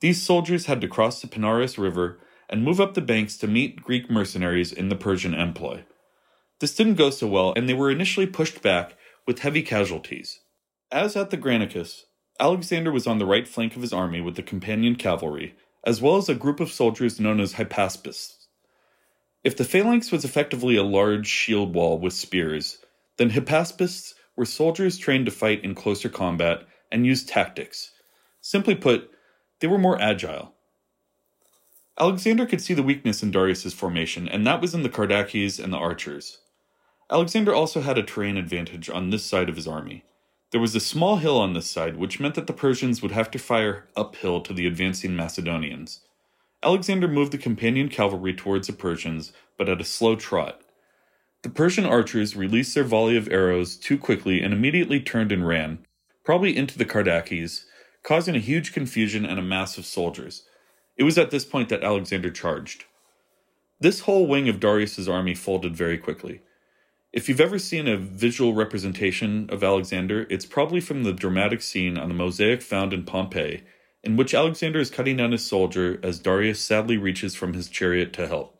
these 0.00 0.22
soldiers 0.22 0.66
had 0.66 0.80
to 0.82 0.88
cross 0.88 1.20
the 1.20 1.26
Pinaris 1.26 1.78
River 1.78 2.18
and 2.48 2.64
move 2.64 2.80
up 2.80 2.94
the 2.94 3.00
banks 3.00 3.36
to 3.38 3.46
meet 3.46 3.82
Greek 3.82 4.10
mercenaries 4.10 4.72
in 4.72 4.88
the 4.88 4.96
Persian 4.96 5.34
employ. 5.34 5.84
This 6.60 6.74
didn't 6.74 6.94
go 6.94 7.10
so 7.10 7.26
well, 7.26 7.52
and 7.56 7.68
they 7.68 7.74
were 7.74 7.90
initially 7.90 8.26
pushed 8.26 8.62
back 8.62 8.96
with 9.26 9.40
heavy 9.40 9.62
casualties. 9.62 10.40
As 10.90 11.16
at 11.16 11.30
the 11.30 11.36
Granicus, 11.36 12.02
Alexander 12.38 12.92
was 12.92 13.06
on 13.06 13.18
the 13.18 13.26
right 13.26 13.46
flank 13.46 13.76
of 13.76 13.82
his 13.82 13.92
army 13.92 14.20
with 14.20 14.36
the 14.36 14.42
companion 14.42 14.96
cavalry, 14.96 15.54
as 15.84 16.00
well 16.00 16.16
as 16.16 16.28
a 16.28 16.34
group 16.34 16.60
of 16.60 16.70
soldiers 16.70 17.20
known 17.20 17.40
as 17.40 17.54
Hypaspists. 17.54 18.46
If 19.44 19.56
the 19.56 19.64
phalanx 19.64 20.10
was 20.10 20.24
effectively 20.24 20.76
a 20.76 20.82
large 20.82 21.26
shield 21.28 21.74
wall 21.74 21.98
with 21.98 22.12
spears, 22.12 22.78
then 23.16 23.30
Hypaspists 23.30 24.14
were 24.36 24.44
soldiers 24.44 24.98
trained 24.98 25.26
to 25.26 25.32
fight 25.32 25.64
in 25.64 25.74
closer 25.74 26.08
combat 26.08 26.66
and 26.90 27.06
use 27.06 27.24
tactics. 27.24 27.92
Simply 28.40 28.74
put, 28.74 29.10
they 29.60 29.66
were 29.66 29.78
more 29.78 30.00
agile. 30.00 30.55
Alexander 31.98 32.44
could 32.44 32.60
see 32.60 32.74
the 32.74 32.82
weakness 32.82 33.22
in 33.22 33.30
Darius's 33.30 33.72
formation, 33.72 34.28
and 34.28 34.46
that 34.46 34.60
was 34.60 34.74
in 34.74 34.82
the 34.82 34.90
Kardakis 34.90 35.62
and 35.62 35.72
the 35.72 35.78
archers. 35.78 36.38
Alexander 37.10 37.54
also 37.54 37.80
had 37.80 37.96
a 37.96 38.02
terrain 38.02 38.36
advantage 38.36 38.90
on 38.90 39.08
this 39.08 39.24
side 39.24 39.48
of 39.48 39.56
his 39.56 39.66
army. 39.66 40.04
There 40.52 40.60
was 40.60 40.74
a 40.74 40.80
small 40.80 41.16
hill 41.16 41.38
on 41.38 41.54
this 41.54 41.70
side, 41.70 41.96
which 41.96 42.20
meant 42.20 42.34
that 42.34 42.46
the 42.46 42.52
Persians 42.52 43.00
would 43.00 43.12
have 43.12 43.30
to 43.30 43.38
fire 43.38 43.88
uphill 43.96 44.42
to 44.42 44.52
the 44.52 44.66
advancing 44.66 45.16
Macedonians. 45.16 46.00
Alexander 46.62 47.08
moved 47.08 47.32
the 47.32 47.38
companion 47.38 47.88
cavalry 47.88 48.34
towards 48.34 48.66
the 48.66 48.72
Persians, 48.72 49.32
but 49.56 49.68
at 49.68 49.80
a 49.80 49.84
slow 49.84 50.16
trot. 50.16 50.60
The 51.42 51.48
Persian 51.48 51.86
archers 51.86 52.36
released 52.36 52.74
their 52.74 52.84
volley 52.84 53.16
of 53.16 53.28
arrows 53.28 53.76
too 53.76 53.96
quickly 53.96 54.42
and 54.42 54.52
immediately 54.52 55.00
turned 55.00 55.32
and 55.32 55.46
ran, 55.46 55.86
probably 56.24 56.56
into 56.56 56.76
the 56.76 56.84
Kardakis, 56.84 57.64
causing 58.02 58.36
a 58.36 58.40
huge 58.40 58.72
confusion 58.72 59.24
and 59.24 59.38
a 59.38 59.42
mass 59.42 59.78
of 59.78 59.86
soldiers. 59.86 60.42
It 60.96 61.04
was 61.04 61.18
at 61.18 61.30
this 61.30 61.44
point 61.44 61.68
that 61.68 61.84
Alexander 61.84 62.30
charged. 62.30 62.84
This 63.78 64.00
whole 64.00 64.26
wing 64.26 64.48
of 64.48 64.60
Darius's 64.60 65.08
army 65.08 65.34
folded 65.34 65.76
very 65.76 65.98
quickly. 65.98 66.40
If 67.12 67.28
you've 67.28 67.40
ever 67.40 67.58
seen 67.58 67.86
a 67.86 67.96
visual 67.96 68.54
representation 68.54 69.48
of 69.50 69.62
Alexander, 69.62 70.26
it's 70.30 70.46
probably 70.46 70.80
from 70.80 71.02
the 71.02 71.12
dramatic 71.12 71.62
scene 71.62 71.98
on 71.98 72.08
the 72.08 72.14
mosaic 72.14 72.62
found 72.62 72.92
in 72.92 73.04
Pompeii, 73.04 73.62
in 74.02 74.16
which 74.16 74.34
Alexander 74.34 74.78
is 74.78 74.90
cutting 74.90 75.16
down 75.16 75.32
his 75.32 75.46
soldier 75.46 76.00
as 76.02 76.18
Darius 76.18 76.60
sadly 76.60 76.96
reaches 76.96 77.34
from 77.34 77.52
his 77.52 77.68
chariot 77.68 78.12
to 78.14 78.26
help. 78.26 78.58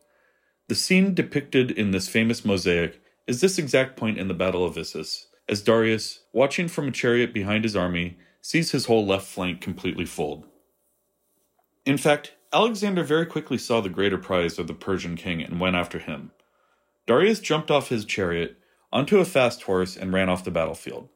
The 0.69 0.75
scene 0.75 1.15
depicted 1.15 1.71
in 1.71 1.93
this 1.93 2.09
famous 2.09 2.45
mosaic 2.45 3.01
is 3.27 3.41
this 3.41 3.59
exact 3.59 3.97
point 3.97 4.19
in 4.19 4.29
the 4.29 4.35
Battle 4.35 4.65
of 4.65 4.77
Issus, 4.77 5.27
as 5.49 5.63
Darius, 5.63 6.21
watching 6.33 6.69
from 6.69 6.89
a 6.89 6.93
chariot 6.93 7.33
behind 7.33 7.65
his 7.65 7.77
army, 7.77 8.19
sees 8.41 8.73
his 8.73 8.87
whole 8.87 9.07
left 9.07 9.27
flank 9.27 9.61
completely 9.61 10.05
fold. 10.05 10.45
In 11.87 11.97
fact, 11.97 12.33
Alexander 12.53 13.05
very 13.05 13.27
quickly 13.27 13.57
saw 13.57 13.81
the 13.81 13.89
greater 13.89 14.19
prize 14.19 14.59
of 14.59 14.67
the 14.67 14.75
Persian 14.75 15.17
king 15.17 15.41
and 15.41 15.61
went 15.61 15.77
after 15.77 16.01
him. 16.01 16.33
Darius 17.07 17.39
jumped 17.39 17.71
off 17.71 17.89
his 17.89 18.05
chariot 18.05 18.59
onto 18.93 19.21
a 19.21 19.25
fast 19.25 19.63
horse 19.63 19.97
and 19.97 20.13
ran 20.13 20.29
off 20.29 20.45
the 20.45 20.51
battlefield. 20.51 21.09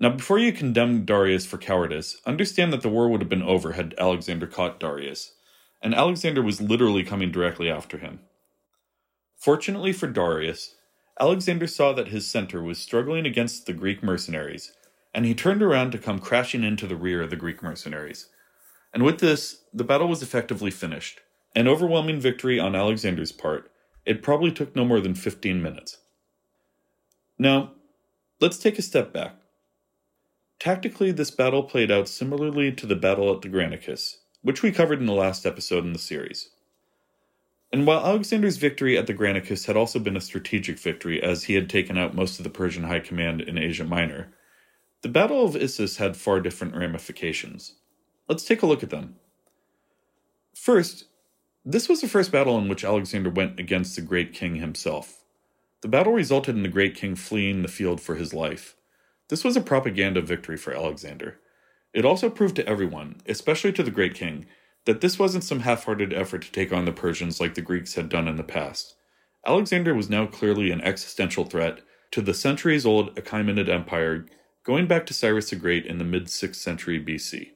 Now, 0.00 0.08
before 0.08 0.38
you 0.38 0.52
condemn 0.52 1.04
Darius 1.04 1.44
for 1.44 1.58
cowardice, 1.58 2.20
understand 2.24 2.72
that 2.72 2.80
the 2.80 2.88
war 2.88 3.08
would 3.08 3.20
have 3.20 3.28
been 3.28 3.42
over 3.42 3.72
had 3.72 3.94
Alexander 3.98 4.46
caught 4.46 4.80
Darius, 4.80 5.34
and 5.82 5.94
Alexander 5.94 6.42
was 6.42 6.60
literally 6.60 7.04
coming 7.04 7.30
directly 7.30 7.70
after 7.70 7.98
him. 7.98 8.20
Fortunately 9.36 9.92
for 9.92 10.06
Darius, 10.06 10.74
Alexander 11.20 11.66
saw 11.66 11.92
that 11.92 12.08
his 12.08 12.26
center 12.26 12.62
was 12.62 12.78
struggling 12.78 13.26
against 13.26 13.66
the 13.66 13.74
Greek 13.74 14.02
mercenaries, 14.02 14.72
and 15.12 15.26
he 15.26 15.34
turned 15.34 15.62
around 15.62 15.92
to 15.92 15.98
come 15.98 16.18
crashing 16.18 16.64
into 16.64 16.86
the 16.86 16.96
rear 16.96 17.22
of 17.22 17.30
the 17.30 17.36
Greek 17.36 17.62
mercenaries. 17.62 18.28
And 18.92 19.02
with 19.02 19.20
this, 19.20 19.62
the 19.72 19.84
battle 19.84 20.08
was 20.08 20.22
effectively 20.22 20.70
finished. 20.70 21.20
An 21.54 21.68
overwhelming 21.68 22.20
victory 22.20 22.58
on 22.58 22.74
Alexander's 22.74 23.32
part. 23.32 23.70
It 24.04 24.22
probably 24.22 24.50
took 24.50 24.74
no 24.74 24.84
more 24.84 25.00
than 25.00 25.14
15 25.14 25.62
minutes. 25.62 25.98
Now, 27.38 27.72
let's 28.40 28.58
take 28.58 28.78
a 28.78 28.82
step 28.82 29.12
back. 29.12 29.36
Tactically, 30.58 31.10
this 31.10 31.30
battle 31.30 31.62
played 31.62 31.90
out 31.90 32.08
similarly 32.08 32.70
to 32.72 32.86
the 32.86 32.96
battle 32.96 33.34
at 33.34 33.42
the 33.42 33.48
Granicus, 33.48 34.18
which 34.42 34.62
we 34.62 34.70
covered 34.70 35.00
in 35.00 35.06
the 35.06 35.12
last 35.12 35.44
episode 35.44 35.84
in 35.84 35.92
the 35.92 35.98
series. 35.98 36.50
And 37.72 37.86
while 37.86 38.04
Alexander's 38.04 38.58
victory 38.58 38.98
at 38.98 39.06
the 39.06 39.14
Granicus 39.14 39.66
had 39.66 39.76
also 39.76 39.98
been 39.98 40.16
a 40.16 40.20
strategic 40.20 40.78
victory, 40.78 41.22
as 41.22 41.44
he 41.44 41.54
had 41.54 41.70
taken 41.70 41.96
out 41.96 42.14
most 42.14 42.38
of 42.38 42.44
the 42.44 42.50
Persian 42.50 42.84
high 42.84 43.00
command 43.00 43.40
in 43.40 43.56
Asia 43.56 43.84
Minor, 43.84 44.32
the 45.00 45.08
Battle 45.08 45.44
of 45.44 45.56
Issus 45.56 45.96
had 45.96 46.16
far 46.16 46.40
different 46.40 46.76
ramifications. 46.76 47.74
Let's 48.32 48.44
take 48.44 48.62
a 48.62 48.66
look 48.66 48.82
at 48.82 48.88
them. 48.88 49.16
First, 50.54 51.04
this 51.66 51.86
was 51.86 52.00
the 52.00 52.08
first 52.08 52.32
battle 52.32 52.56
in 52.56 52.66
which 52.66 52.82
Alexander 52.82 53.28
went 53.28 53.60
against 53.60 53.94
the 53.94 54.00
great 54.00 54.32
king 54.32 54.54
himself. 54.54 55.22
The 55.82 55.88
battle 55.88 56.14
resulted 56.14 56.56
in 56.56 56.62
the 56.62 56.70
great 56.70 56.94
king 56.94 57.14
fleeing 57.14 57.60
the 57.60 57.68
field 57.68 58.00
for 58.00 58.14
his 58.14 58.32
life. 58.32 58.74
This 59.28 59.44
was 59.44 59.54
a 59.54 59.60
propaganda 59.60 60.22
victory 60.22 60.56
for 60.56 60.72
Alexander. 60.72 61.40
It 61.92 62.06
also 62.06 62.30
proved 62.30 62.56
to 62.56 62.66
everyone, 62.66 63.20
especially 63.26 63.70
to 63.74 63.82
the 63.82 63.90
great 63.90 64.14
king, 64.14 64.46
that 64.86 65.02
this 65.02 65.18
wasn't 65.18 65.44
some 65.44 65.60
half 65.60 65.84
hearted 65.84 66.14
effort 66.14 66.40
to 66.40 66.52
take 66.52 66.72
on 66.72 66.86
the 66.86 66.90
Persians 66.90 67.38
like 67.38 67.52
the 67.52 67.60
Greeks 67.60 67.96
had 67.96 68.08
done 68.08 68.28
in 68.28 68.36
the 68.36 68.42
past. 68.42 68.94
Alexander 69.46 69.94
was 69.94 70.08
now 70.08 70.24
clearly 70.24 70.70
an 70.70 70.80
existential 70.80 71.44
threat 71.44 71.82
to 72.12 72.22
the 72.22 72.32
centuries 72.32 72.86
old 72.86 73.14
Achaemenid 73.14 73.68
Empire 73.68 74.24
going 74.64 74.86
back 74.86 75.04
to 75.04 75.12
Cyrus 75.12 75.50
the 75.50 75.56
Great 75.56 75.84
in 75.84 75.98
the 75.98 76.04
mid 76.04 76.28
6th 76.28 76.54
century 76.54 76.98
BC. 76.98 77.50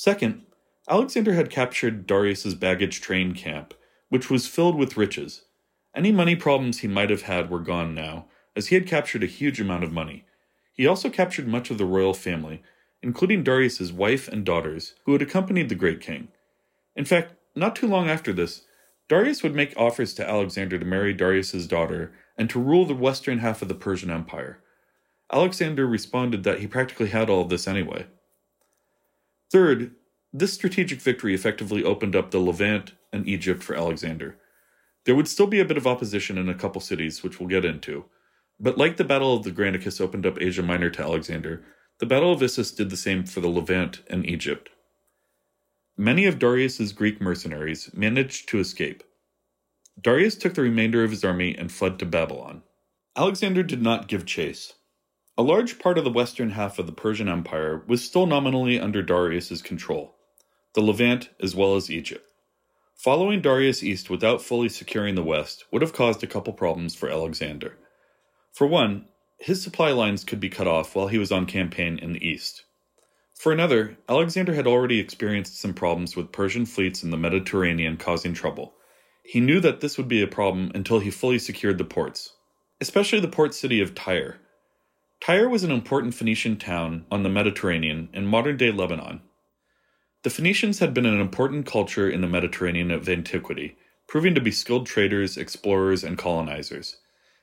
Second, 0.00 0.42
Alexander 0.88 1.32
had 1.32 1.50
captured 1.50 2.06
Darius's 2.06 2.54
baggage 2.54 3.00
train 3.00 3.34
camp, 3.34 3.74
which 4.10 4.30
was 4.30 4.46
filled 4.46 4.76
with 4.76 4.96
riches. 4.96 5.42
Any 5.92 6.12
money 6.12 6.36
problems 6.36 6.78
he 6.78 6.86
might 6.86 7.10
have 7.10 7.22
had 7.22 7.50
were 7.50 7.58
gone 7.58 7.96
now, 7.96 8.26
as 8.54 8.68
he 8.68 8.76
had 8.76 8.86
captured 8.86 9.24
a 9.24 9.26
huge 9.26 9.60
amount 9.60 9.82
of 9.82 9.90
money. 9.90 10.24
He 10.72 10.86
also 10.86 11.10
captured 11.10 11.48
much 11.48 11.68
of 11.72 11.78
the 11.78 11.84
royal 11.84 12.14
family, 12.14 12.62
including 13.02 13.42
Darius's 13.42 13.92
wife 13.92 14.28
and 14.28 14.44
daughters, 14.44 14.94
who 15.04 15.14
had 15.14 15.20
accompanied 15.20 15.68
the 15.68 15.74
great 15.74 16.00
king. 16.00 16.28
In 16.94 17.04
fact, 17.04 17.34
not 17.56 17.74
too 17.74 17.88
long 17.88 18.08
after 18.08 18.32
this, 18.32 18.66
Darius 19.08 19.42
would 19.42 19.56
make 19.56 19.76
offers 19.76 20.14
to 20.14 20.30
Alexander 20.30 20.78
to 20.78 20.84
marry 20.84 21.12
Darius's 21.12 21.66
daughter 21.66 22.12
and 22.36 22.48
to 22.50 22.60
rule 22.60 22.84
the 22.84 22.94
western 22.94 23.38
half 23.38 23.62
of 23.62 23.68
the 23.68 23.74
Persian 23.74 24.12
Empire. 24.12 24.62
Alexander 25.32 25.88
responded 25.88 26.44
that 26.44 26.60
he 26.60 26.68
practically 26.68 27.08
had 27.08 27.28
all 27.28 27.42
of 27.42 27.48
this 27.48 27.66
anyway. 27.66 28.06
Third, 29.50 29.92
this 30.32 30.52
strategic 30.52 31.00
victory 31.00 31.34
effectively 31.34 31.82
opened 31.82 32.14
up 32.14 32.30
the 32.30 32.38
Levant 32.38 32.92
and 33.12 33.26
Egypt 33.26 33.62
for 33.62 33.74
Alexander. 33.74 34.36
There 35.04 35.14
would 35.14 35.28
still 35.28 35.46
be 35.46 35.60
a 35.60 35.64
bit 35.64 35.78
of 35.78 35.86
opposition 35.86 36.36
in 36.36 36.48
a 36.48 36.54
couple 36.54 36.80
cities, 36.80 37.22
which 37.22 37.40
we'll 37.40 37.48
get 37.48 37.64
into, 37.64 38.04
but 38.60 38.76
like 38.76 38.96
the 38.96 39.04
Battle 39.04 39.34
of 39.34 39.44
the 39.44 39.50
Granicus 39.50 40.00
opened 40.00 40.26
up 40.26 40.40
Asia 40.40 40.62
Minor 40.62 40.90
to 40.90 41.02
Alexander, 41.02 41.64
the 41.98 42.06
Battle 42.06 42.32
of 42.32 42.42
Issus 42.42 42.72
did 42.72 42.90
the 42.90 42.96
same 42.96 43.24
for 43.24 43.40
the 43.40 43.48
Levant 43.48 44.02
and 44.08 44.26
Egypt. 44.26 44.70
Many 45.96 46.26
of 46.26 46.38
Darius's 46.38 46.92
Greek 46.92 47.20
mercenaries 47.20 47.90
managed 47.94 48.48
to 48.48 48.60
escape. 48.60 49.02
Darius 50.00 50.36
took 50.36 50.54
the 50.54 50.62
remainder 50.62 51.02
of 51.02 51.10
his 51.10 51.24
army 51.24 51.56
and 51.56 51.72
fled 51.72 51.98
to 51.98 52.06
Babylon. 52.06 52.62
Alexander 53.16 53.64
did 53.64 53.82
not 53.82 54.06
give 54.06 54.26
chase. 54.26 54.74
A 55.38 55.42
large 55.42 55.78
part 55.78 55.98
of 55.98 56.02
the 56.02 56.10
western 56.10 56.50
half 56.50 56.80
of 56.80 56.86
the 56.86 56.92
Persian 56.92 57.28
Empire 57.28 57.84
was 57.86 58.02
still 58.02 58.26
nominally 58.26 58.80
under 58.80 59.02
Darius's 59.04 59.62
control, 59.62 60.16
the 60.74 60.82
Levant 60.82 61.30
as 61.40 61.54
well 61.54 61.76
as 61.76 61.92
Egypt. 61.92 62.28
Following 62.96 63.40
Darius 63.40 63.84
east 63.84 64.10
without 64.10 64.42
fully 64.42 64.68
securing 64.68 65.14
the 65.14 65.22
west 65.22 65.64
would 65.70 65.80
have 65.80 65.92
caused 65.92 66.24
a 66.24 66.26
couple 66.26 66.52
problems 66.52 66.96
for 66.96 67.08
Alexander. 67.08 67.78
For 68.52 68.66
one, 68.66 69.06
his 69.38 69.62
supply 69.62 69.92
lines 69.92 70.24
could 70.24 70.40
be 70.40 70.48
cut 70.48 70.66
off 70.66 70.96
while 70.96 71.06
he 71.06 71.18
was 71.18 71.30
on 71.30 71.46
campaign 71.46 72.00
in 72.00 72.14
the 72.14 72.28
east. 72.28 72.64
For 73.32 73.52
another, 73.52 73.96
Alexander 74.08 74.54
had 74.54 74.66
already 74.66 74.98
experienced 74.98 75.60
some 75.60 75.72
problems 75.72 76.16
with 76.16 76.32
Persian 76.32 76.66
fleets 76.66 77.04
in 77.04 77.12
the 77.12 77.16
Mediterranean 77.16 77.96
causing 77.96 78.34
trouble. 78.34 78.74
He 79.22 79.38
knew 79.38 79.60
that 79.60 79.82
this 79.82 79.98
would 79.98 80.08
be 80.08 80.20
a 80.20 80.26
problem 80.26 80.72
until 80.74 80.98
he 80.98 81.12
fully 81.12 81.38
secured 81.38 81.78
the 81.78 81.84
ports, 81.84 82.32
especially 82.80 83.20
the 83.20 83.28
port 83.28 83.54
city 83.54 83.80
of 83.80 83.94
Tyre, 83.94 84.40
Tyre 85.20 85.48
was 85.48 85.64
an 85.64 85.70
important 85.70 86.14
Phoenician 86.14 86.56
town 86.56 87.04
on 87.10 87.22
the 87.22 87.28
Mediterranean 87.28 88.08
in 88.12 88.26
modern 88.26 88.56
day 88.56 88.70
Lebanon. 88.70 89.20
The 90.22 90.30
Phoenicians 90.30 90.78
had 90.78 90.94
been 90.94 91.06
an 91.06 91.20
important 91.20 91.66
culture 91.66 92.08
in 92.08 92.20
the 92.20 92.28
Mediterranean 92.28 92.90
of 92.90 93.08
antiquity, 93.08 93.76
proving 94.06 94.34
to 94.34 94.40
be 94.40 94.50
skilled 94.50 94.86
traders, 94.86 95.36
explorers, 95.36 96.02
and 96.02 96.16
colonizers. 96.16 96.96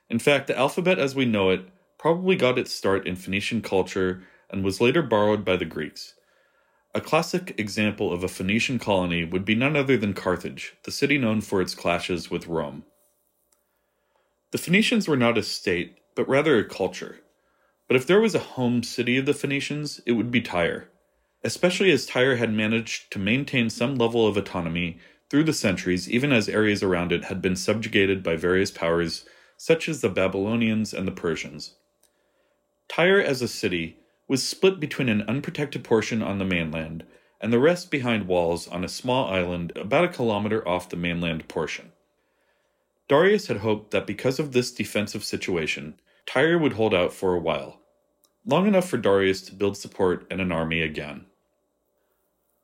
In 0.09 0.19
fact, 0.19 0.47
the 0.47 0.57
alphabet 0.57 0.99
as 0.99 1.15
we 1.15 1.25
know 1.25 1.49
it 1.49 1.67
probably 1.97 2.35
got 2.35 2.57
its 2.57 2.71
start 2.71 3.05
in 3.05 3.15
Phoenician 3.15 3.61
culture 3.61 4.23
and 4.49 4.63
was 4.63 4.81
later 4.81 5.01
borrowed 5.01 5.43
by 5.43 5.55
the 5.55 5.65
Greeks. 5.65 6.13
A 6.93 7.01
classic 7.01 7.53
example 7.57 8.13
of 8.13 8.23
a 8.23 8.29
Phoenician 8.29 8.79
colony 8.79 9.25
would 9.25 9.43
be 9.43 9.55
none 9.55 9.75
other 9.75 9.97
than 9.97 10.13
Carthage, 10.13 10.75
the 10.83 10.91
city 10.91 11.17
known 11.17 11.41
for 11.41 11.61
its 11.61 11.75
clashes 11.75 12.31
with 12.31 12.47
Rome. 12.47 12.83
The 14.51 14.57
Phoenicians 14.57 15.07
were 15.07 15.17
not 15.17 15.37
a 15.37 15.43
state, 15.43 15.97
but 16.15 16.29
rather 16.29 16.57
a 16.57 16.63
culture. 16.63 17.19
But 17.87 17.97
if 17.97 18.07
there 18.07 18.19
was 18.19 18.35
a 18.35 18.39
home 18.39 18.83
city 18.83 19.17
of 19.17 19.25
the 19.25 19.33
Phoenicians, 19.33 20.01
it 20.05 20.13
would 20.13 20.31
be 20.31 20.41
Tyre, 20.41 20.89
especially 21.43 21.91
as 21.91 22.05
Tyre 22.05 22.37
had 22.37 22.51
managed 22.51 23.11
to 23.11 23.19
maintain 23.19 23.69
some 23.69 23.95
level 23.95 24.27
of 24.27 24.37
autonomy 24.37 24.97
through 25.29 25.43
the 25.43 25.53
centuries, 25.53 26.09
even 26.09 26.31
as 26.31 26.49
areas 26.49 26.81
around 26.81 27.11
it 27.11 27.25
had 27.25 27.41
been 27.41 27.55
subjugated 27.55 28.23
by 28.23 28.35
various 28.35 28.71
powers 28.71 29.25
such 29.57 29.87
as 29.87 30.01
the 30.01 30.09
Babylonians 30.09 30.93
and 30.93 31.07
the 31.07 31.11
Persians. 31.11 31.75
Tyre 32.87 33.21
as 33.21 33.41
a 33.41 33.47
city 33.47 33.97
was 34.27 34.43
split 34.43 34.79
between 34.79 35.09
an 35.09 35.21
unprotected 35.23 35.83
portion 35.83 36.21
on 36.21 36.39
the 36.39 36.45
mainland 36.45 37.05
and 37.39 37.53
the 37.53 37.59
rest 37.59 37.91
behind 37.91 38.27
walls 38.27 38.67
on 38.67 38.83
a 38.83 38.89
small 38.89 39.29
island 39.29 39.71
about 39.75 40.05
a 40.05 40.09
kilometer 40.09 40.67
off 40.67 40.89
the 40.89 40.95
mainland 40.95 41.47
portion. 41.47 41.91
Darius 43.07 43.47
had 43.47 43.57
hoped 43.57 43.91
that 43.91 44.07
because 44.07 44.39
of 44.39 44.51
this 44.51 44.71
defensive 44.71 45.23
situation, 45.23 45.99
Tyre 46.25 46.57
would 46.57 46.73
hold 46.73 46.93
out 46.93 47.13
for 47.13 47.33
a 47.33 47.39
while, 47.39 47.81
long 48.45 48.67
enough 48.67 48.89
for 48.89 48.97
Darius 48.97 49.41
to 49.43 49.53
build 49.53 49.77
support 49.77 50.25
and 50.29 50.41
an 50.41 50.51
army 50.51 50.81
again. 50.81 51.25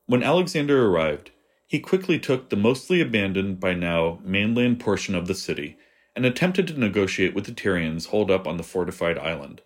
When 0.06 0.24
Alexander 0.24 0.88
arrived, 0.88 1.32
he 1.68 1.80
quickly 1.80 2.20
took 2.20 2.50
the 2.50 2.58
mostly 2.58 3.00
abandoned 3.00 3.60
by 3.60 3.74
now 3.74 4.20
mainland 4.24 4.80
portion 4.80 5.15
of 5.15 5.27
the 5.27 5.36
city 5.36 5.77
and 6.15 6.25
attempted 6.25 6.68
to 6.68 6.80
negotiate 6.80 7.34
with 7.34 7.46
the 7.46 7.53
Tyrians 7.53 8.08
holed 8.08 8.30
up 8.30 8.46
on 8.46 8.58
the 8.58 8.63
fortified 8.63 9.18
island. 9.18 9.62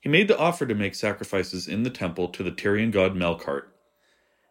he 0.00 0.08
made 0.08 0.28
the 0.28 0.38
offer 0.38 0.66
to 0.66 0.74
make 0.74 0.94
sacrifices 0.94 1.68
in 1.68 1.82
the 1.82 1.90
temple 1.90 2.28
to 2.28 2.42
the 2.42 2.50
Tyrian 2.50 2.90
god 2.90 3.14
Melkart. 3.14 3.64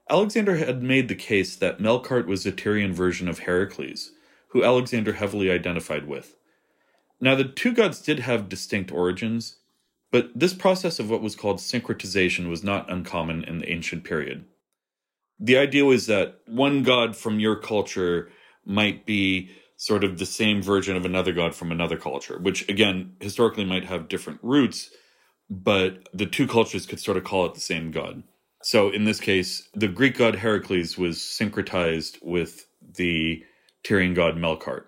Alexander 0.10 0.56
had 0.56 0.84
made 0.84 1.08
the 1.08 1.16
case 1.16 1.56
that 1.56 1.80
Melkart 1.80 2.28
was 2.28 2.46
a 2.46 2.52
Tyrian 2.52 2.94
version 2.94 3.28
of 3.28 3.40
Heracles, 3.40 4.12
who 4.50 4.64
Alexander 4.64 5.14
heavily 5.14 5.50
identified 5.50 6.08
with. 6.08 6.36
Now, 7.20 7.36
the 7.36 7.46
two 7.46 7.74
gods 7.74 8.02
did 8.02 8.20
have 8.20 8.50
distinct 8.50 8.92
origins, 8.92 9.58
but 10.12 10.30
this 10.36 10.54
process 10.54 11.00
of 11.00 11.10
what 11.10 11.22
was 11.22 11.36
called 11.36 11.58
syncretization 11.58 12.50
was 12.50 12.64
not 12.64 12.92
uncommon 12.92 13.44
in 13.44 13.60
the 13.60 13.70
ancient 13.70 14.04
period. 14.04 14.46
The 15.40 15.58
idea 15.58 15.86
was 15.86 16.08
that 16.08 16.40
one 16.46 16.84
god 16.84 17.16
from 17.16 17.40
your 17.40 17.56
culture 17.56 18.30
might 18.66 19.06
be 19.06 19.50
sort 19.78 20.04
of 20.04 20.18
the 20.18 20.26
same 20.26 20.62
version 20.62 20.96
of 20.96 21.06
another 21.06 21.34
god 21.34 21.54
from 21.54 21.72
another 21.72 21.98
culture, 21.98 22.40
which 22.40 22.68
again, 22.70 23.16
historically 23.20 23.66
might 23.66 23.86
have 23.86 24.08
different 24.08 24.40
roots, 24.42 24.90
but 25.50 26.08
the 26.14 26.26
two 26.26 26.48
cultures 26.48 26.86
could 26.86 27.00
sort 27.00 27.18
of 27.18 27.24
call 27.24 27.46
it 27.46 27.54
the 27.54 27.60
same 27.60 27.92
god. 27.92 28.24
So 28.64 28.90
in 28.90 29.04
this 29.04 29.20
case, 29.20 29.68
the 29.74 29.88
Greek 29.88 30.18
god 30.18 30.36
Heracles 30.36 30.98
was 30.98 31.18
syncretized 31.18 32.18
with 32.24 32.68
the 32.82 33.44
Tyrian 33.84 34.14
god 34.14 34.38
Melkart. 34.38 34.86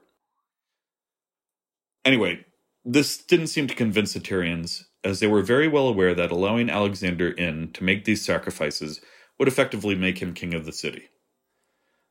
Anyway, 2.08 2.40
this 2.86 3.18
didn't 3.18 3.48
seem 3.48 3.68
to 3.68 3.76
convince 3.76 4.14
the 4.14 4.22
Tyrians, 4.22 4.86
as 5.04 5.20
they 5.20 5.28
were 5.28 5.42
very 5.42 5.68
well 5.68 5.90
aware 5.90 6.16
that 6.16 6.32
allowing 6.32 6.70
Alexander 6.70 7.32
in 7.32 7.70
to 7.74 7.84
make 7.84 8.06
these 8.06 8.24
sacrifices 8.24 9.02
would 9.38 9.50
effectively 9.50 9.94
make 9.94 10.20
him 10.20 10.34
king 10.34 10.54
of 10.54 10.64
the 10.64 10.72
city. 10.72 11.10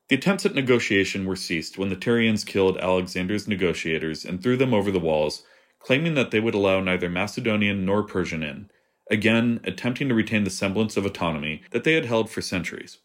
The 0.09 0.15
attempts 0.17 0.45
at 0.45 0.53
negotiation 0.53 1.25
were 1.25 1.35
ceased 1.35 1.79
when 1.79 1.89
the 1.89 1.95
Tyrians 1.95 2.45
killed 2.45 2.77
Alexander's 2.77 3.47
negotiators 3.47 4.23
and 4.23 4.39
threw 4.39 4.55
them 4.55 4.71
over 4.71 4.91
the 4.91 4.99
walls, 4.99 5.41
claiming 5.79 6.13
that 6.13 6.29
they 6.29 6.39
would 6.39 6.53
allow 6.53 6.79
neither 6.79 7.09
Macedonian 7.09 7.83
nor 7.83 8.03
Persian 8.03 8.43
in, 8.43 8.69
again 9.09 9.59
attempting 9.63 10.09
to 10.09 10.13
retain 10.13 10.43
the 10.43 10.51
semblance 10.51 10.95
of 10.95 11.07
autonomy 11.07 11.63
that 11.71 11.83
they 11.83 11.93
had 11.93 12.05
held 12.05 12.29
for 12.29 12.43
centuries. 12.43 12.99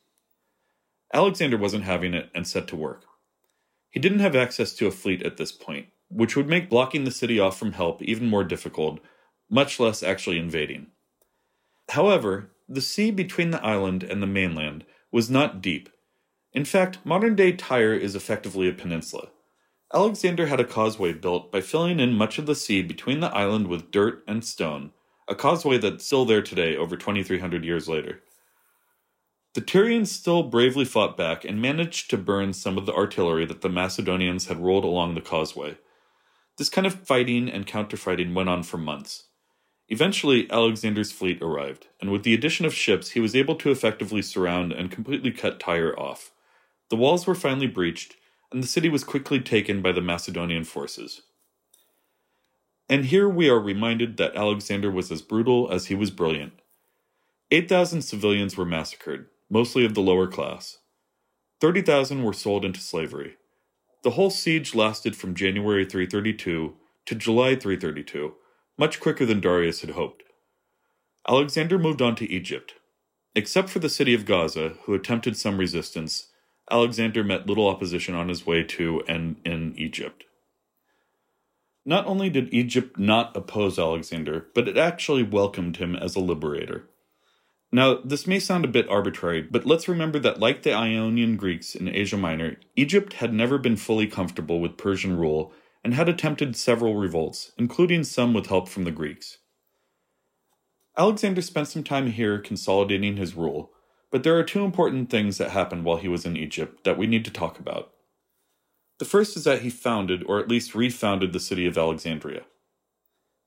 Alexander 1.15 1.57
wasn't 1.57 1.85
having 1.85 2.13
it 2.13 2.29
and 2.35 2.47
set 2.47 2.69
to 2.69 2.77
work. 2.77 3.07
He 3.89 3.99
didn't 3.99 4.19
have 4.19 4.37
access 4.37 4.75
to 4.75 4.87
a 4.87 4.91
fleet 4.91 5.23
at 5.23 5.39
this 5.39 5.53
point, 5.53 5.87
which 6.13 6.37
would 6.37 6.49
make 6.49 6.71
blocking 6.71 7.05
the 7.05 7.11
city 7.11 7.41
off 7.41 7.59
from 7.59 7.73
help 7.73 8.03
even 8.03 8.29
more 8.29 8.45
difficult, 8.45 9.01
much 9.51 9.81
less 9.81 10.03
actually 10.03 10.39
invading. 10.39 10.89
However, 11.91 12.51
the 12.69 12.81
sea 12.81 13.11
between 13.11 13.51
the 13.51 13.65
island 13.65 14.03
and 14.03 14.23
the 14.23 14.27
mainland 14.27 14.85
was 15.11 15.31
not 15.31 15.61
deep. 15.61 15.89
In 16.53 16.65
fact, 16.65 16.99
modern 17.05 17.35
day 17.35 17.53
Tyre 17.53 17.95
is 17.95 18.15
effectively 18.15 18.69
a 18.69 18.73
peninsula. 18.73 19.29
Alexander 19.95 20.47
had 20.47 20.61
a 20.61 20.65
causeway 20.65 21.13
built 21.13 21.53
by 21.53 21.61
filling 21.61 22.01
in 22.01 22.15
much 22.15 22.39
of 22.39 22.47
the 22.47 22.55
sea 22.55 22.83
between 22.83 23.21
the 23.21 23.35
island 23.35 23.67
with 23.67 23.91
dirt 23.91 24.25
and 24.27 24.45
stone, 24.45 24.93
a 25.29 25.35
causeway 25.35 25.77
that's 25.77 26.05
still 26.05 26.25
there 26.25 26.43
today 26.43 26.77
over 26.77 26.97
2,300 26.97 27.65
years 27.65 27.89
later. 27.89 28.23
The 29.55 29.61
Tyrians 29.61 30.11
still 30.11 30.45
bravely 30.45 30.87
fought 30.87 31.17
back 31.19 31.45
and 31.45 31.61
managed 31.61 32.09
to 32.09 32.17
burn 32.17 32.55
some 32.55 32.79
of 32.79 32.87
the 32.87 32.95
artillery 32.95 33.45
that 33.45 33.61
the 33.61 33.69
Macedonians 33.69 34.47
had 34.47 34.65
rolled 34.65 34.85
along 34.85 35.15
the 35.15 35.21
causeway. 35.21 35.77
This 36.63 36.69
kind 36.69 36.87
of 36.87 36.95
fighting 36.95 37.49
and 37.49 37.67
counterfighting 37.67 38.35
went 38.35 38.49
on 38.49 38.63
for 38.63 38.79
months. 38.79 39.25
Eventually, 39.89 40.49
Alexander's 40.49 41.11
fleet 41.11 41.43
arrived, 41.43 41.89
and 42.01 42.13
with 42.13 42.23
the 42.23 42.35
addition 42.35 42.65
of 42.65 42.73
ships, 42.73 43.11
he 43.11 43.19
was 43.19 43.35
able 43.35 43.57
to 43.57 43.73
effectively 43.73 44.23
surround 44.23 44.71
and 44.71 44.89
completely 44.89 45.33
cut 45.33 45.59
Tyre 45.59 45.99
off. 45.99 46.31
The 46.89 46.95
walls 46.95 47.27
were 47.27 47.35
finally 47.35 47.67
breached, 47.67 48.15
and 48.53 48.63
the 48.63 48.69
city 48.69 48.89
was 48.89 49.03
quickly 49.03 49.41
taken 49.41 49.83
by 49.83 49.91
the 49.91 50.01
Macedonian 50.01 50.63
forces. 50.63 51.23
And 52.89 53.07
here 53.07 53.29
we 53.29 53.51
are 53.51 53.59
reminded 53.59 54.17
that 54.19 54.37
Alexander 54.37 54.89
was 54.89 55.11
as 55.11 55.21
brutal 55.21 55.69
as 55.69 55.87
he 55.87 55.97
was 55.97 56.13
brilliant. 56.13 56.53
8,000 57.51 58.03
civilians 58.03 58.57
were 58.57 58.65
massacred, 58.65 59.27
mostly 59.51 59.85
of 59.85 59.95
the 59.95 60.01
lower 60.01 60.29
class. 60.29 60.79
30,000 61.61 62.23
were 62.23 62.33
sold 62.33 62.65
into 62.65 62.79
slavery. 62.79 63.35
The 64.03 64.11
whole 64.13 64.31
siege 64.31 64.75
lasted 64.75 65.15
from 65.17 65.35
January 65.35 65.85
332 65.85 66.75
to 67.07 67.15
July 67.15 67.55
332 67.55 68.35
much 68.79 69.01
quicker 69.01 69.25
than 69.25 69.41
Darius 69.41 69.83
had 69.83 69.91
hoped. 69.91 70.25
Alexander 71.29 71.79
moved 71.79 72.03
on 72.03 72.17
to 72.17 72.29
Egypt. 72.29 72.75
Except 73.35 73.69
for 73.69 73.79
the 73.79 73.89
city 73.89 74.13
of 74.13 74.27
Gaza, 74.27 74.71
who 74.83 74.95
attempted 74.95 75.37
some 75.37 75.59
resistance, 75.59 76.29
Alexander 76.71 77.23
met 77.23 77.47
little 77.47 77.69
opposition 77.69 78.15
on 78.15 78.29
his 78.29 78.47
way 78.47 78.63
to 78.65 79.03
and 79.07 79.37
in 79.45 79.75
Egypt. 79.77 80.25
Not 81.85 82.07
only 82.07 82.31
did 82.31 82.53
Egypt 82.53 82.99
not 82.99 83.37
oppose 83.37 83.79
Alexander, 83.79 84.47
but 84.55 84.69
it 84.69 84.77
actually 84.77 85.23
welcomed 85.23 85.77
him 85.77 85.97
as 85.97 86.15
a 86.15 86.21
liberator. 86.21 86.89
Now, 87.75 88.01
this 88.05 88.27
may 88.27 88.39
sound 88.39 88.67
a 88.67 88.69
bit 88.69 88.89
arbitrary, 88.91 89.41
but 89.41 89.65
let's 89.65 89.89
remember 89.89 90.19
that, 90.19 90.39
like 90.39 90.63
the 90.63 90.75
Ionian 90.75 91.37
Greeks 91.39 91.75
in 91.75 91.89
Asia 91.89 92.19
Minor, 92.19 92.59
Egypt 92.77 93.15
had 93.15 93.33
never 93.33 93.57
been 93.57 93.77
fully 93.77 94.07
comfortable 94.07 94.61
with 94.61 94.77
Persian 94.77 95.17
rule 95.17 95.53
and 95.83 95.95
had 95.95 96.09
attempted 96.09 96.55
several 96.55 96.97
revolts, 96.97 97.53
including 97.57 98.05
some 98.05 98.35
with 98.35 98.49
help 98.49 98.69
from 98.69 98.85
the 98.85 98.91
Greeks. 98.91 99.39
Alexander 100.99 101.41
spent 101.41 101.69
some 101.69 101.83
time 101.83 102.09
here 102.09 102.39
consolidating 102.39 103.17
his 103.17 103.35
rule, 103.35 103.71
but 104.11 104.23
there 104.23 104.39
are 104.39 104.45
two 104.45 104.65
important 104.65 105.09
things 105.09 105.39
that 105.39 105.51
happened 105.51 105.85
while 105.85 105.97
he 105.97 106.09
was 106.09 106.27
in 106.27 106.37
Egypt 106.37 106.85
that 106.85 106.99
we 106.99 107.07
need 107.07 107.25
to 107.25 107.31
talk 107.31 107.59
about. 107.59 107.93
The 108.99 109.07
first 109.07 109.35
is 109.35 109.45
that 109.45 109.63
he 109.63 109.71
founded, 109.71 110.23
or 110.27 110.39
at 110.39 110.49
least 110.49 110.75
refounded, 110.75 111.33
the 111.33 111.41
city 111.41 111.67
of 111.67 111.79
Alexandria. 111.79 112.43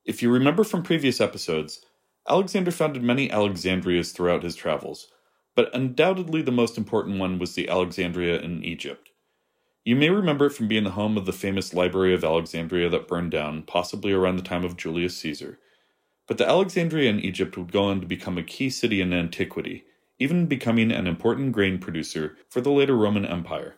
If 0.03 0.23
you 0.23 0.31
remember 0.31 0.63
from 0.63 0.81
previous 0.81 1.21
episodes, 1.21 1.85
Alexander 2.27 2.71
founded 2.71 3.03
many 3.03 3.29
Alexandrias 3.29 4.11
throughout 4.11 4.41
his 4.41 4.55
travels, 4.55 5.11
but 5.53 5.73
undoubtedly 5.75 6.41
the 6.41 6.51
most 6.51 6.75
important 6.75 7.19
one 7.19 7.37
was 7.37 7.53
the 7.53 7.69
Alexandria 7.69 8.39
in 8.39 8.63
Egypt. 8.63 9.11
You 9.83 9.95
may 9.95 10.09
remember 10.09 10.47
it 10.47 10.53
from 10.53 10.67
being 10.67 10.85
the 10.85 10.91
home 10.91 11.17
of 11.17 11.27
the 11.27 11.31
famous 11.31 11.71
Library 11.71 12.15
of 12.15 12.23
Alexandria 12.23 12.89
that 12.89 13.07
burned 13.07 13.29
down, 13.29 13.61
possibly 13.61 14.11
around 14.11 14.37
the 14.37 14.41
time 14.41 14.65
of 14.65 14.75
Julius 14.75 15.15
Caesar. 15.17 15.59
But 16.27 16.39
the 16.39 16.47
Alexandria 16.47 17.11
in 17.11 17.19
Egypt 17.19 17.55
would 17.55 17.71
go 17.71 17.83
on 17.83 18.01
to 18.01 18.07
become 18.07 18.39
a 18.39 18.43
key 18.43 18.71
city 18.71 18.99
in 18.99 19.13
antiquity, 19.13 19.85
even 20.17 20.47
becoming 20.47 20.91
an 20.91 21.05
important 21.05 21.51
grain 21.51 21.77
producer 21.77 22.35
for 22.49 22.61
the 22.61 22.71
later 22.71 22.95
Roman 22.95 23.25
Empire. 23.25 23.75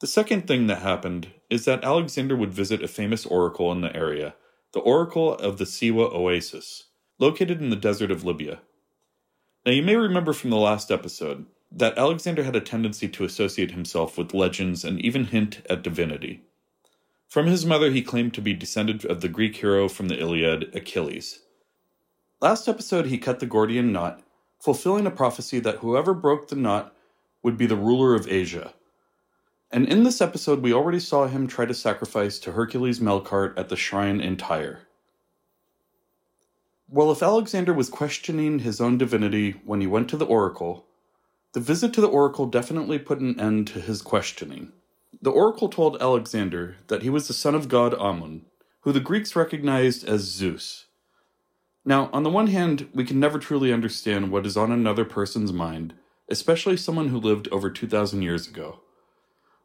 The 0.00 0.06
second 0.06 0.46
thing 0.46 0.66
that 0.66 0.82
happened 0.82 1.28
is 1.48 1.64
that 1.64 1.82
Alexander 1.82 2.36
would 2.36 2.52
visit 2.52 2.82
a 2.82 2.88
famous 2.88 3.24
oracle 3.24 3.72
in 3.72 3.80
the 3.80 3.96
area, 3.96 4.34
the 4.72 4.80
Oracle 4.80 5.34
of 5.34 5.56
the 5.58 5.64
Siwa 5.64 6.14
Oasis, 6.14 6.84
located 7.20 7.60
in 7.60 7.70
the 7.70 7.76
desert 7.76 8.10
of 8.10 8.24
Libya. 8.24 8.60
Now, 9.64 9.72
you 9.72 9.82
may 9.82 9.94
remember 9.94 10.32
from 10.32 10.50
the 10.50 10.56
last 10.56 10.90
episode 10.90 11.46
that 11.70 11.98
Alexander 11.98 12.42
had 12.42 12.56
a 12.56 12.60
tendency 12.60 13.08
to 13.08 13.24
associate 13.24 13.70
himself 13.70 14.18
with 14.18 14.34
legends 14.34 14.84
and 14.84 15.00
even 15.04 15.26
hint 15.26 15.64
at 15.68 15.82
divinity. 15.82 16.42
From 17.28 17.46
his 17.46 17.64
mother, 17.64 17.90
he 17.90 18.02
claimed 18.02 18.34
to 18.34 18.40
be 18.40 18.54
descended 18.54 19.04
of 19.04 19.20
the 19.20 19.28
Greek 19.28 19.56
hero 19.56 19.88
from 19.88 20.08
the 20.08 20.18
Iliad, 20.18 20.74
Achilles. 20.74 21.40
Last 22.40 22.66
episode, 22.66 23.06
he 23.06 23.18
cut 23.18 23.38
the 23.38 23.46
Gordian 23.46 23.92
knot, 23.92 24.22
fulfilling 24.58 25.06
a 25.06 25.10
prophecy 25.10 25.60
that 25.60 25.76
whoever 25.76 26.14
broke 26.14 26.48
the 26.48 26.56
knot 26.56 26.96
would 27.42 27.56
be 27.56 27.66
the 27.66 27.76
ruler 27.76 28.14
of 28.14 28.26
Asia. 28.26 28.74
And 29.70 29.86
in 29.86 30.02
this 30.02 30.20
episode, 30.20 30.62
we 30.62 30.72
already 30.72 30.98
saw 30.98 31.26
him 31.28 31.46
try 31.46 31.66
to 31.66 31.74
sacrifice 31.74 32.38
to 32.40 32.52
Hercules 32.52 32.98
Melkart 32.98 33.56
at 33.56 33.68
the 33.68 33.76
shrine 33.76 34.20
in 34.20 34.36
Tyre. 34.36 34.80
Well, 36.92 37.12
if 37.12 37.22
Alexander 37.22 37.72
was 37.72 37.88
questioning 37.88 38.58
his 38.58 38.80
own 38.80 38.98
divinity 38.98 39.52
when 39.64 39.80
he 39.80 39.86
went 39.86 40.08
to 40.08 40.16
the 40.16 40.26
oracle, 40.26 40.86
the 41.52 41.60
visit 41.60 41.94
to 41.94 42.00
the 42.00 42.08
oracle 42.08 42.46
definitely 42.46 42.98
put 42.98 43.20
an 43.20 43.38
end 43.38 43.68
to 43.68 43.80
his 43.80 44.02
questioning. 44.02 44.72
The 45.22 45.30
oracle 45.30 45.68
told 45.68 46.02
Alexander 46.02 46.78
that 46.88 47.04
he 47.04 47.08
was 47.08 47.28
the 47.28 47.32
son 47.32 47.54
of 47.54 47.68
god 47.68 47.94
Amun, 47.94 48.44
who 48.80 48.90
the 48.90 48.98
Greeks 48.98 49.36
recognized 49.36 50.08
as 50.08 50.22
Zeus. 50.22 50.86
Now, 51.84 52.10
on 52.12 52.24
the 52.24 52.30
one 52.30 52.48
hand, 52.48 52.88
we 52.92 53.04
can 53.04 53.20
never 53.20 53.38
truly 53.38 53.72
understand 53.72 54.32
what 54.32 54.44
is 54.44 54.56
on 54.56 54.72
another 54.72 55.04
person's 55.04 55.52
mind, 55.52 55.94
especially 56.28 56.76
someone 56.76 57.10
who 57.10 57.20
lived 57.20 57.46
over 57.52 57.70
2,000 57.70 58.20
years 58.20 58.48
ago. 58.48 58.80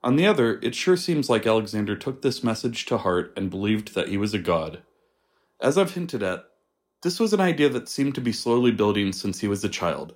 On 0.03 0.15
the 0.15 0.27
other, 0.27 0.59
it 0.61 0.75
sure 0.75 0.95
seems 0.95 1.27
like 1.27 1.47
Alexander 1.47 1.95
took 1.95 2.21
this 2.21 2.43
message 2.43 2.85
to 2.85 2.99
heart 2.99 3.33
and 3.35 3.49
believed 3.49 3.95
that 3.95 4.09
he 4.09 4.17
was 4.17 4.35
a 4.35 4.39
god. 4.39 4.83
As 5.59 5.75
I've 5.75 5.95
hinted 5.95 6.21
at, 6.21 6.45
this 7.05 7.19
was 7.19 7.33
an 7.33 7.39
idea 7.39 7.69
that 7.69 7.87
seemed 7.87 8.15
to 8.15 8.19
be 8.19 8.31
slowly 8.31 8.71
building 8.71 9.13
since 9.13 9.39
he 9.39 9.47
was 9.47 9.63
a 9.63 9.69
child. 9.69 10.15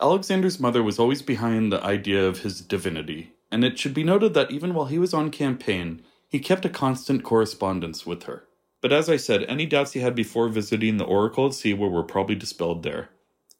Alexander's 0.00 0.58
mother 0.58 0.82
was 0.82 0.98
always 0.98 1.20
behind 1.20 1.70
the 1.70 1.84
idea 1.84 2.26
of 2.26 2.38
his 2.38 2.62
divinity, 2.62 3.34
and 3.52 3.62
it 3.62 3.78
should 3.78 3.92
be 3.92 4.02
noted 4.02 4.32
that 4.32 4.50
even 4.50 4.72
while 4.72 4.86
he 4.86 4.98
was 4.98 5.12
on 5.12 5.30
campaign, 5.30 6.00
he 6.26 6.38
kept 6.38 6.64
a 6.64 6.70
constant 6.70 7.22
correspondence 7.22 8.06
with 8.06 8.22
her. 8.22 8.44
But 8.80 8.94
as 8.94 9.10
I 9.10 9.18
said, 9.18 9.42
any 9.42 9.66
doubts 9.66 9.92
he 9.92 10.00
had 10.00 10.14
before 10.14 10.48
visiting 10.48 10.96
the 10.96 11.04
Oracle 11.04 11.44
at 11.44 11.52
Siwa 11.52 11.90
were 11.90 12.02
probably 12.02 12.34
dispelled 12.34 12.82
there. 12.82 13.10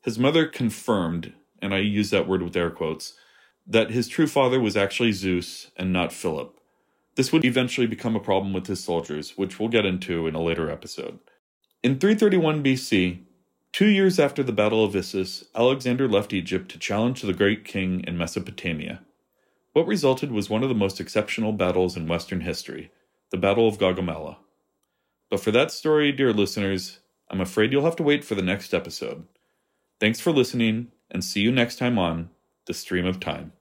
His 0.00 0.18
mother 0.18 0.46
confirmed, 0.46 1.35
and 1.61 1.74
I 1.74 1.81
use 1.81 2.09
that 2.09 2.26
word 2.26 2.40
with 2.40 2.57
air 2.57 2.70
quotes, 2.70 3.18
that 3.66 3.90
his 3.90 4.09
true 4.09 4.26
father 4.26 4.59
was 4.59 4.79
actually 4.79 5.12
Zeus 5.12 5.70
and 5.76 5.92
not 5.92 6.11
Philip. 6.11 6.59
This 7.16 7.33
would 7.33 7.44
eventually 7.44 7.87
become 7.87 8.16
a 8.16 8.20
problem 8.20 8.55
with 8.55 8.66
his 8.66 8.83
soldiers, 8.83 9.37
which 9.37 9.61
we'll 9.61 9.68
get 9.68 9.85
into 9.85 10.26
in 10.26 10.35
a 10.35 10.42
later 10.42 10.70
episode. 10.70 11.18
In 11.82 11.98
331 11.98 12.62
BC, 12.62 13.22
two 13.72 13.86
years 13.86 14.18
after 14.18 14.42
the 14.42 14.52
Battle 14.52 14.84
of 14.84 14.94
Issus, 14.94 15.46
Alexander 15.54 16.06
left 16.06 16.34
Egypt 16.34 16.70
to 16.72 16.78
challenge 16.78 17.22
the 17.22 17.32
great 17.32 17.64
king 17.64 18.04
in 18.06 18.18
Mesopotamia. 18.18 19.00
What 19.72 19.86
resulted 19.86 20.30
was 20.30 20.50
one 20.50 20.62
of 20.62 20.68
the 20.68 20.74
most 20.74 21.00
exceptional 21.00 21.52
battles 21.54 21.96
in 21.96 22.06
Western 22.06 22.42
history, 22.42 22.90
the 23.30 23.38
Battle 23.38 23.66
of 23.66 23.78
Gaugamela. 23.78 24.36
But 25.30 25.40
for 25.40 25.52
that 25.52 25.72
story, 25.72 26.12
dear 26.12 26.34
listeners, 26.34 26.98
I'm 27.30 27.40
afraid 27.40 27.72
you'll 27.72 27.84
have 27.84 27.96
to 27.96 28.02
wait 28.02 28.26
for 28.26 28.34
the 28.34 28.42
next 28.42 28.74
episode. 28.74 29.26
Thanks 30.00 30.20
for 30.20 30.32
listening, 30.32 30.88
and 31.10 31.24
see 31.24 31.40
you 31.40 31.50
next 31.50 31.78
time 31.78 31.98
on 31.98 32.28
The 32.66 32.74
Stream 32.74 33.06
of 33.06 33.20
Time. 33.20 33.52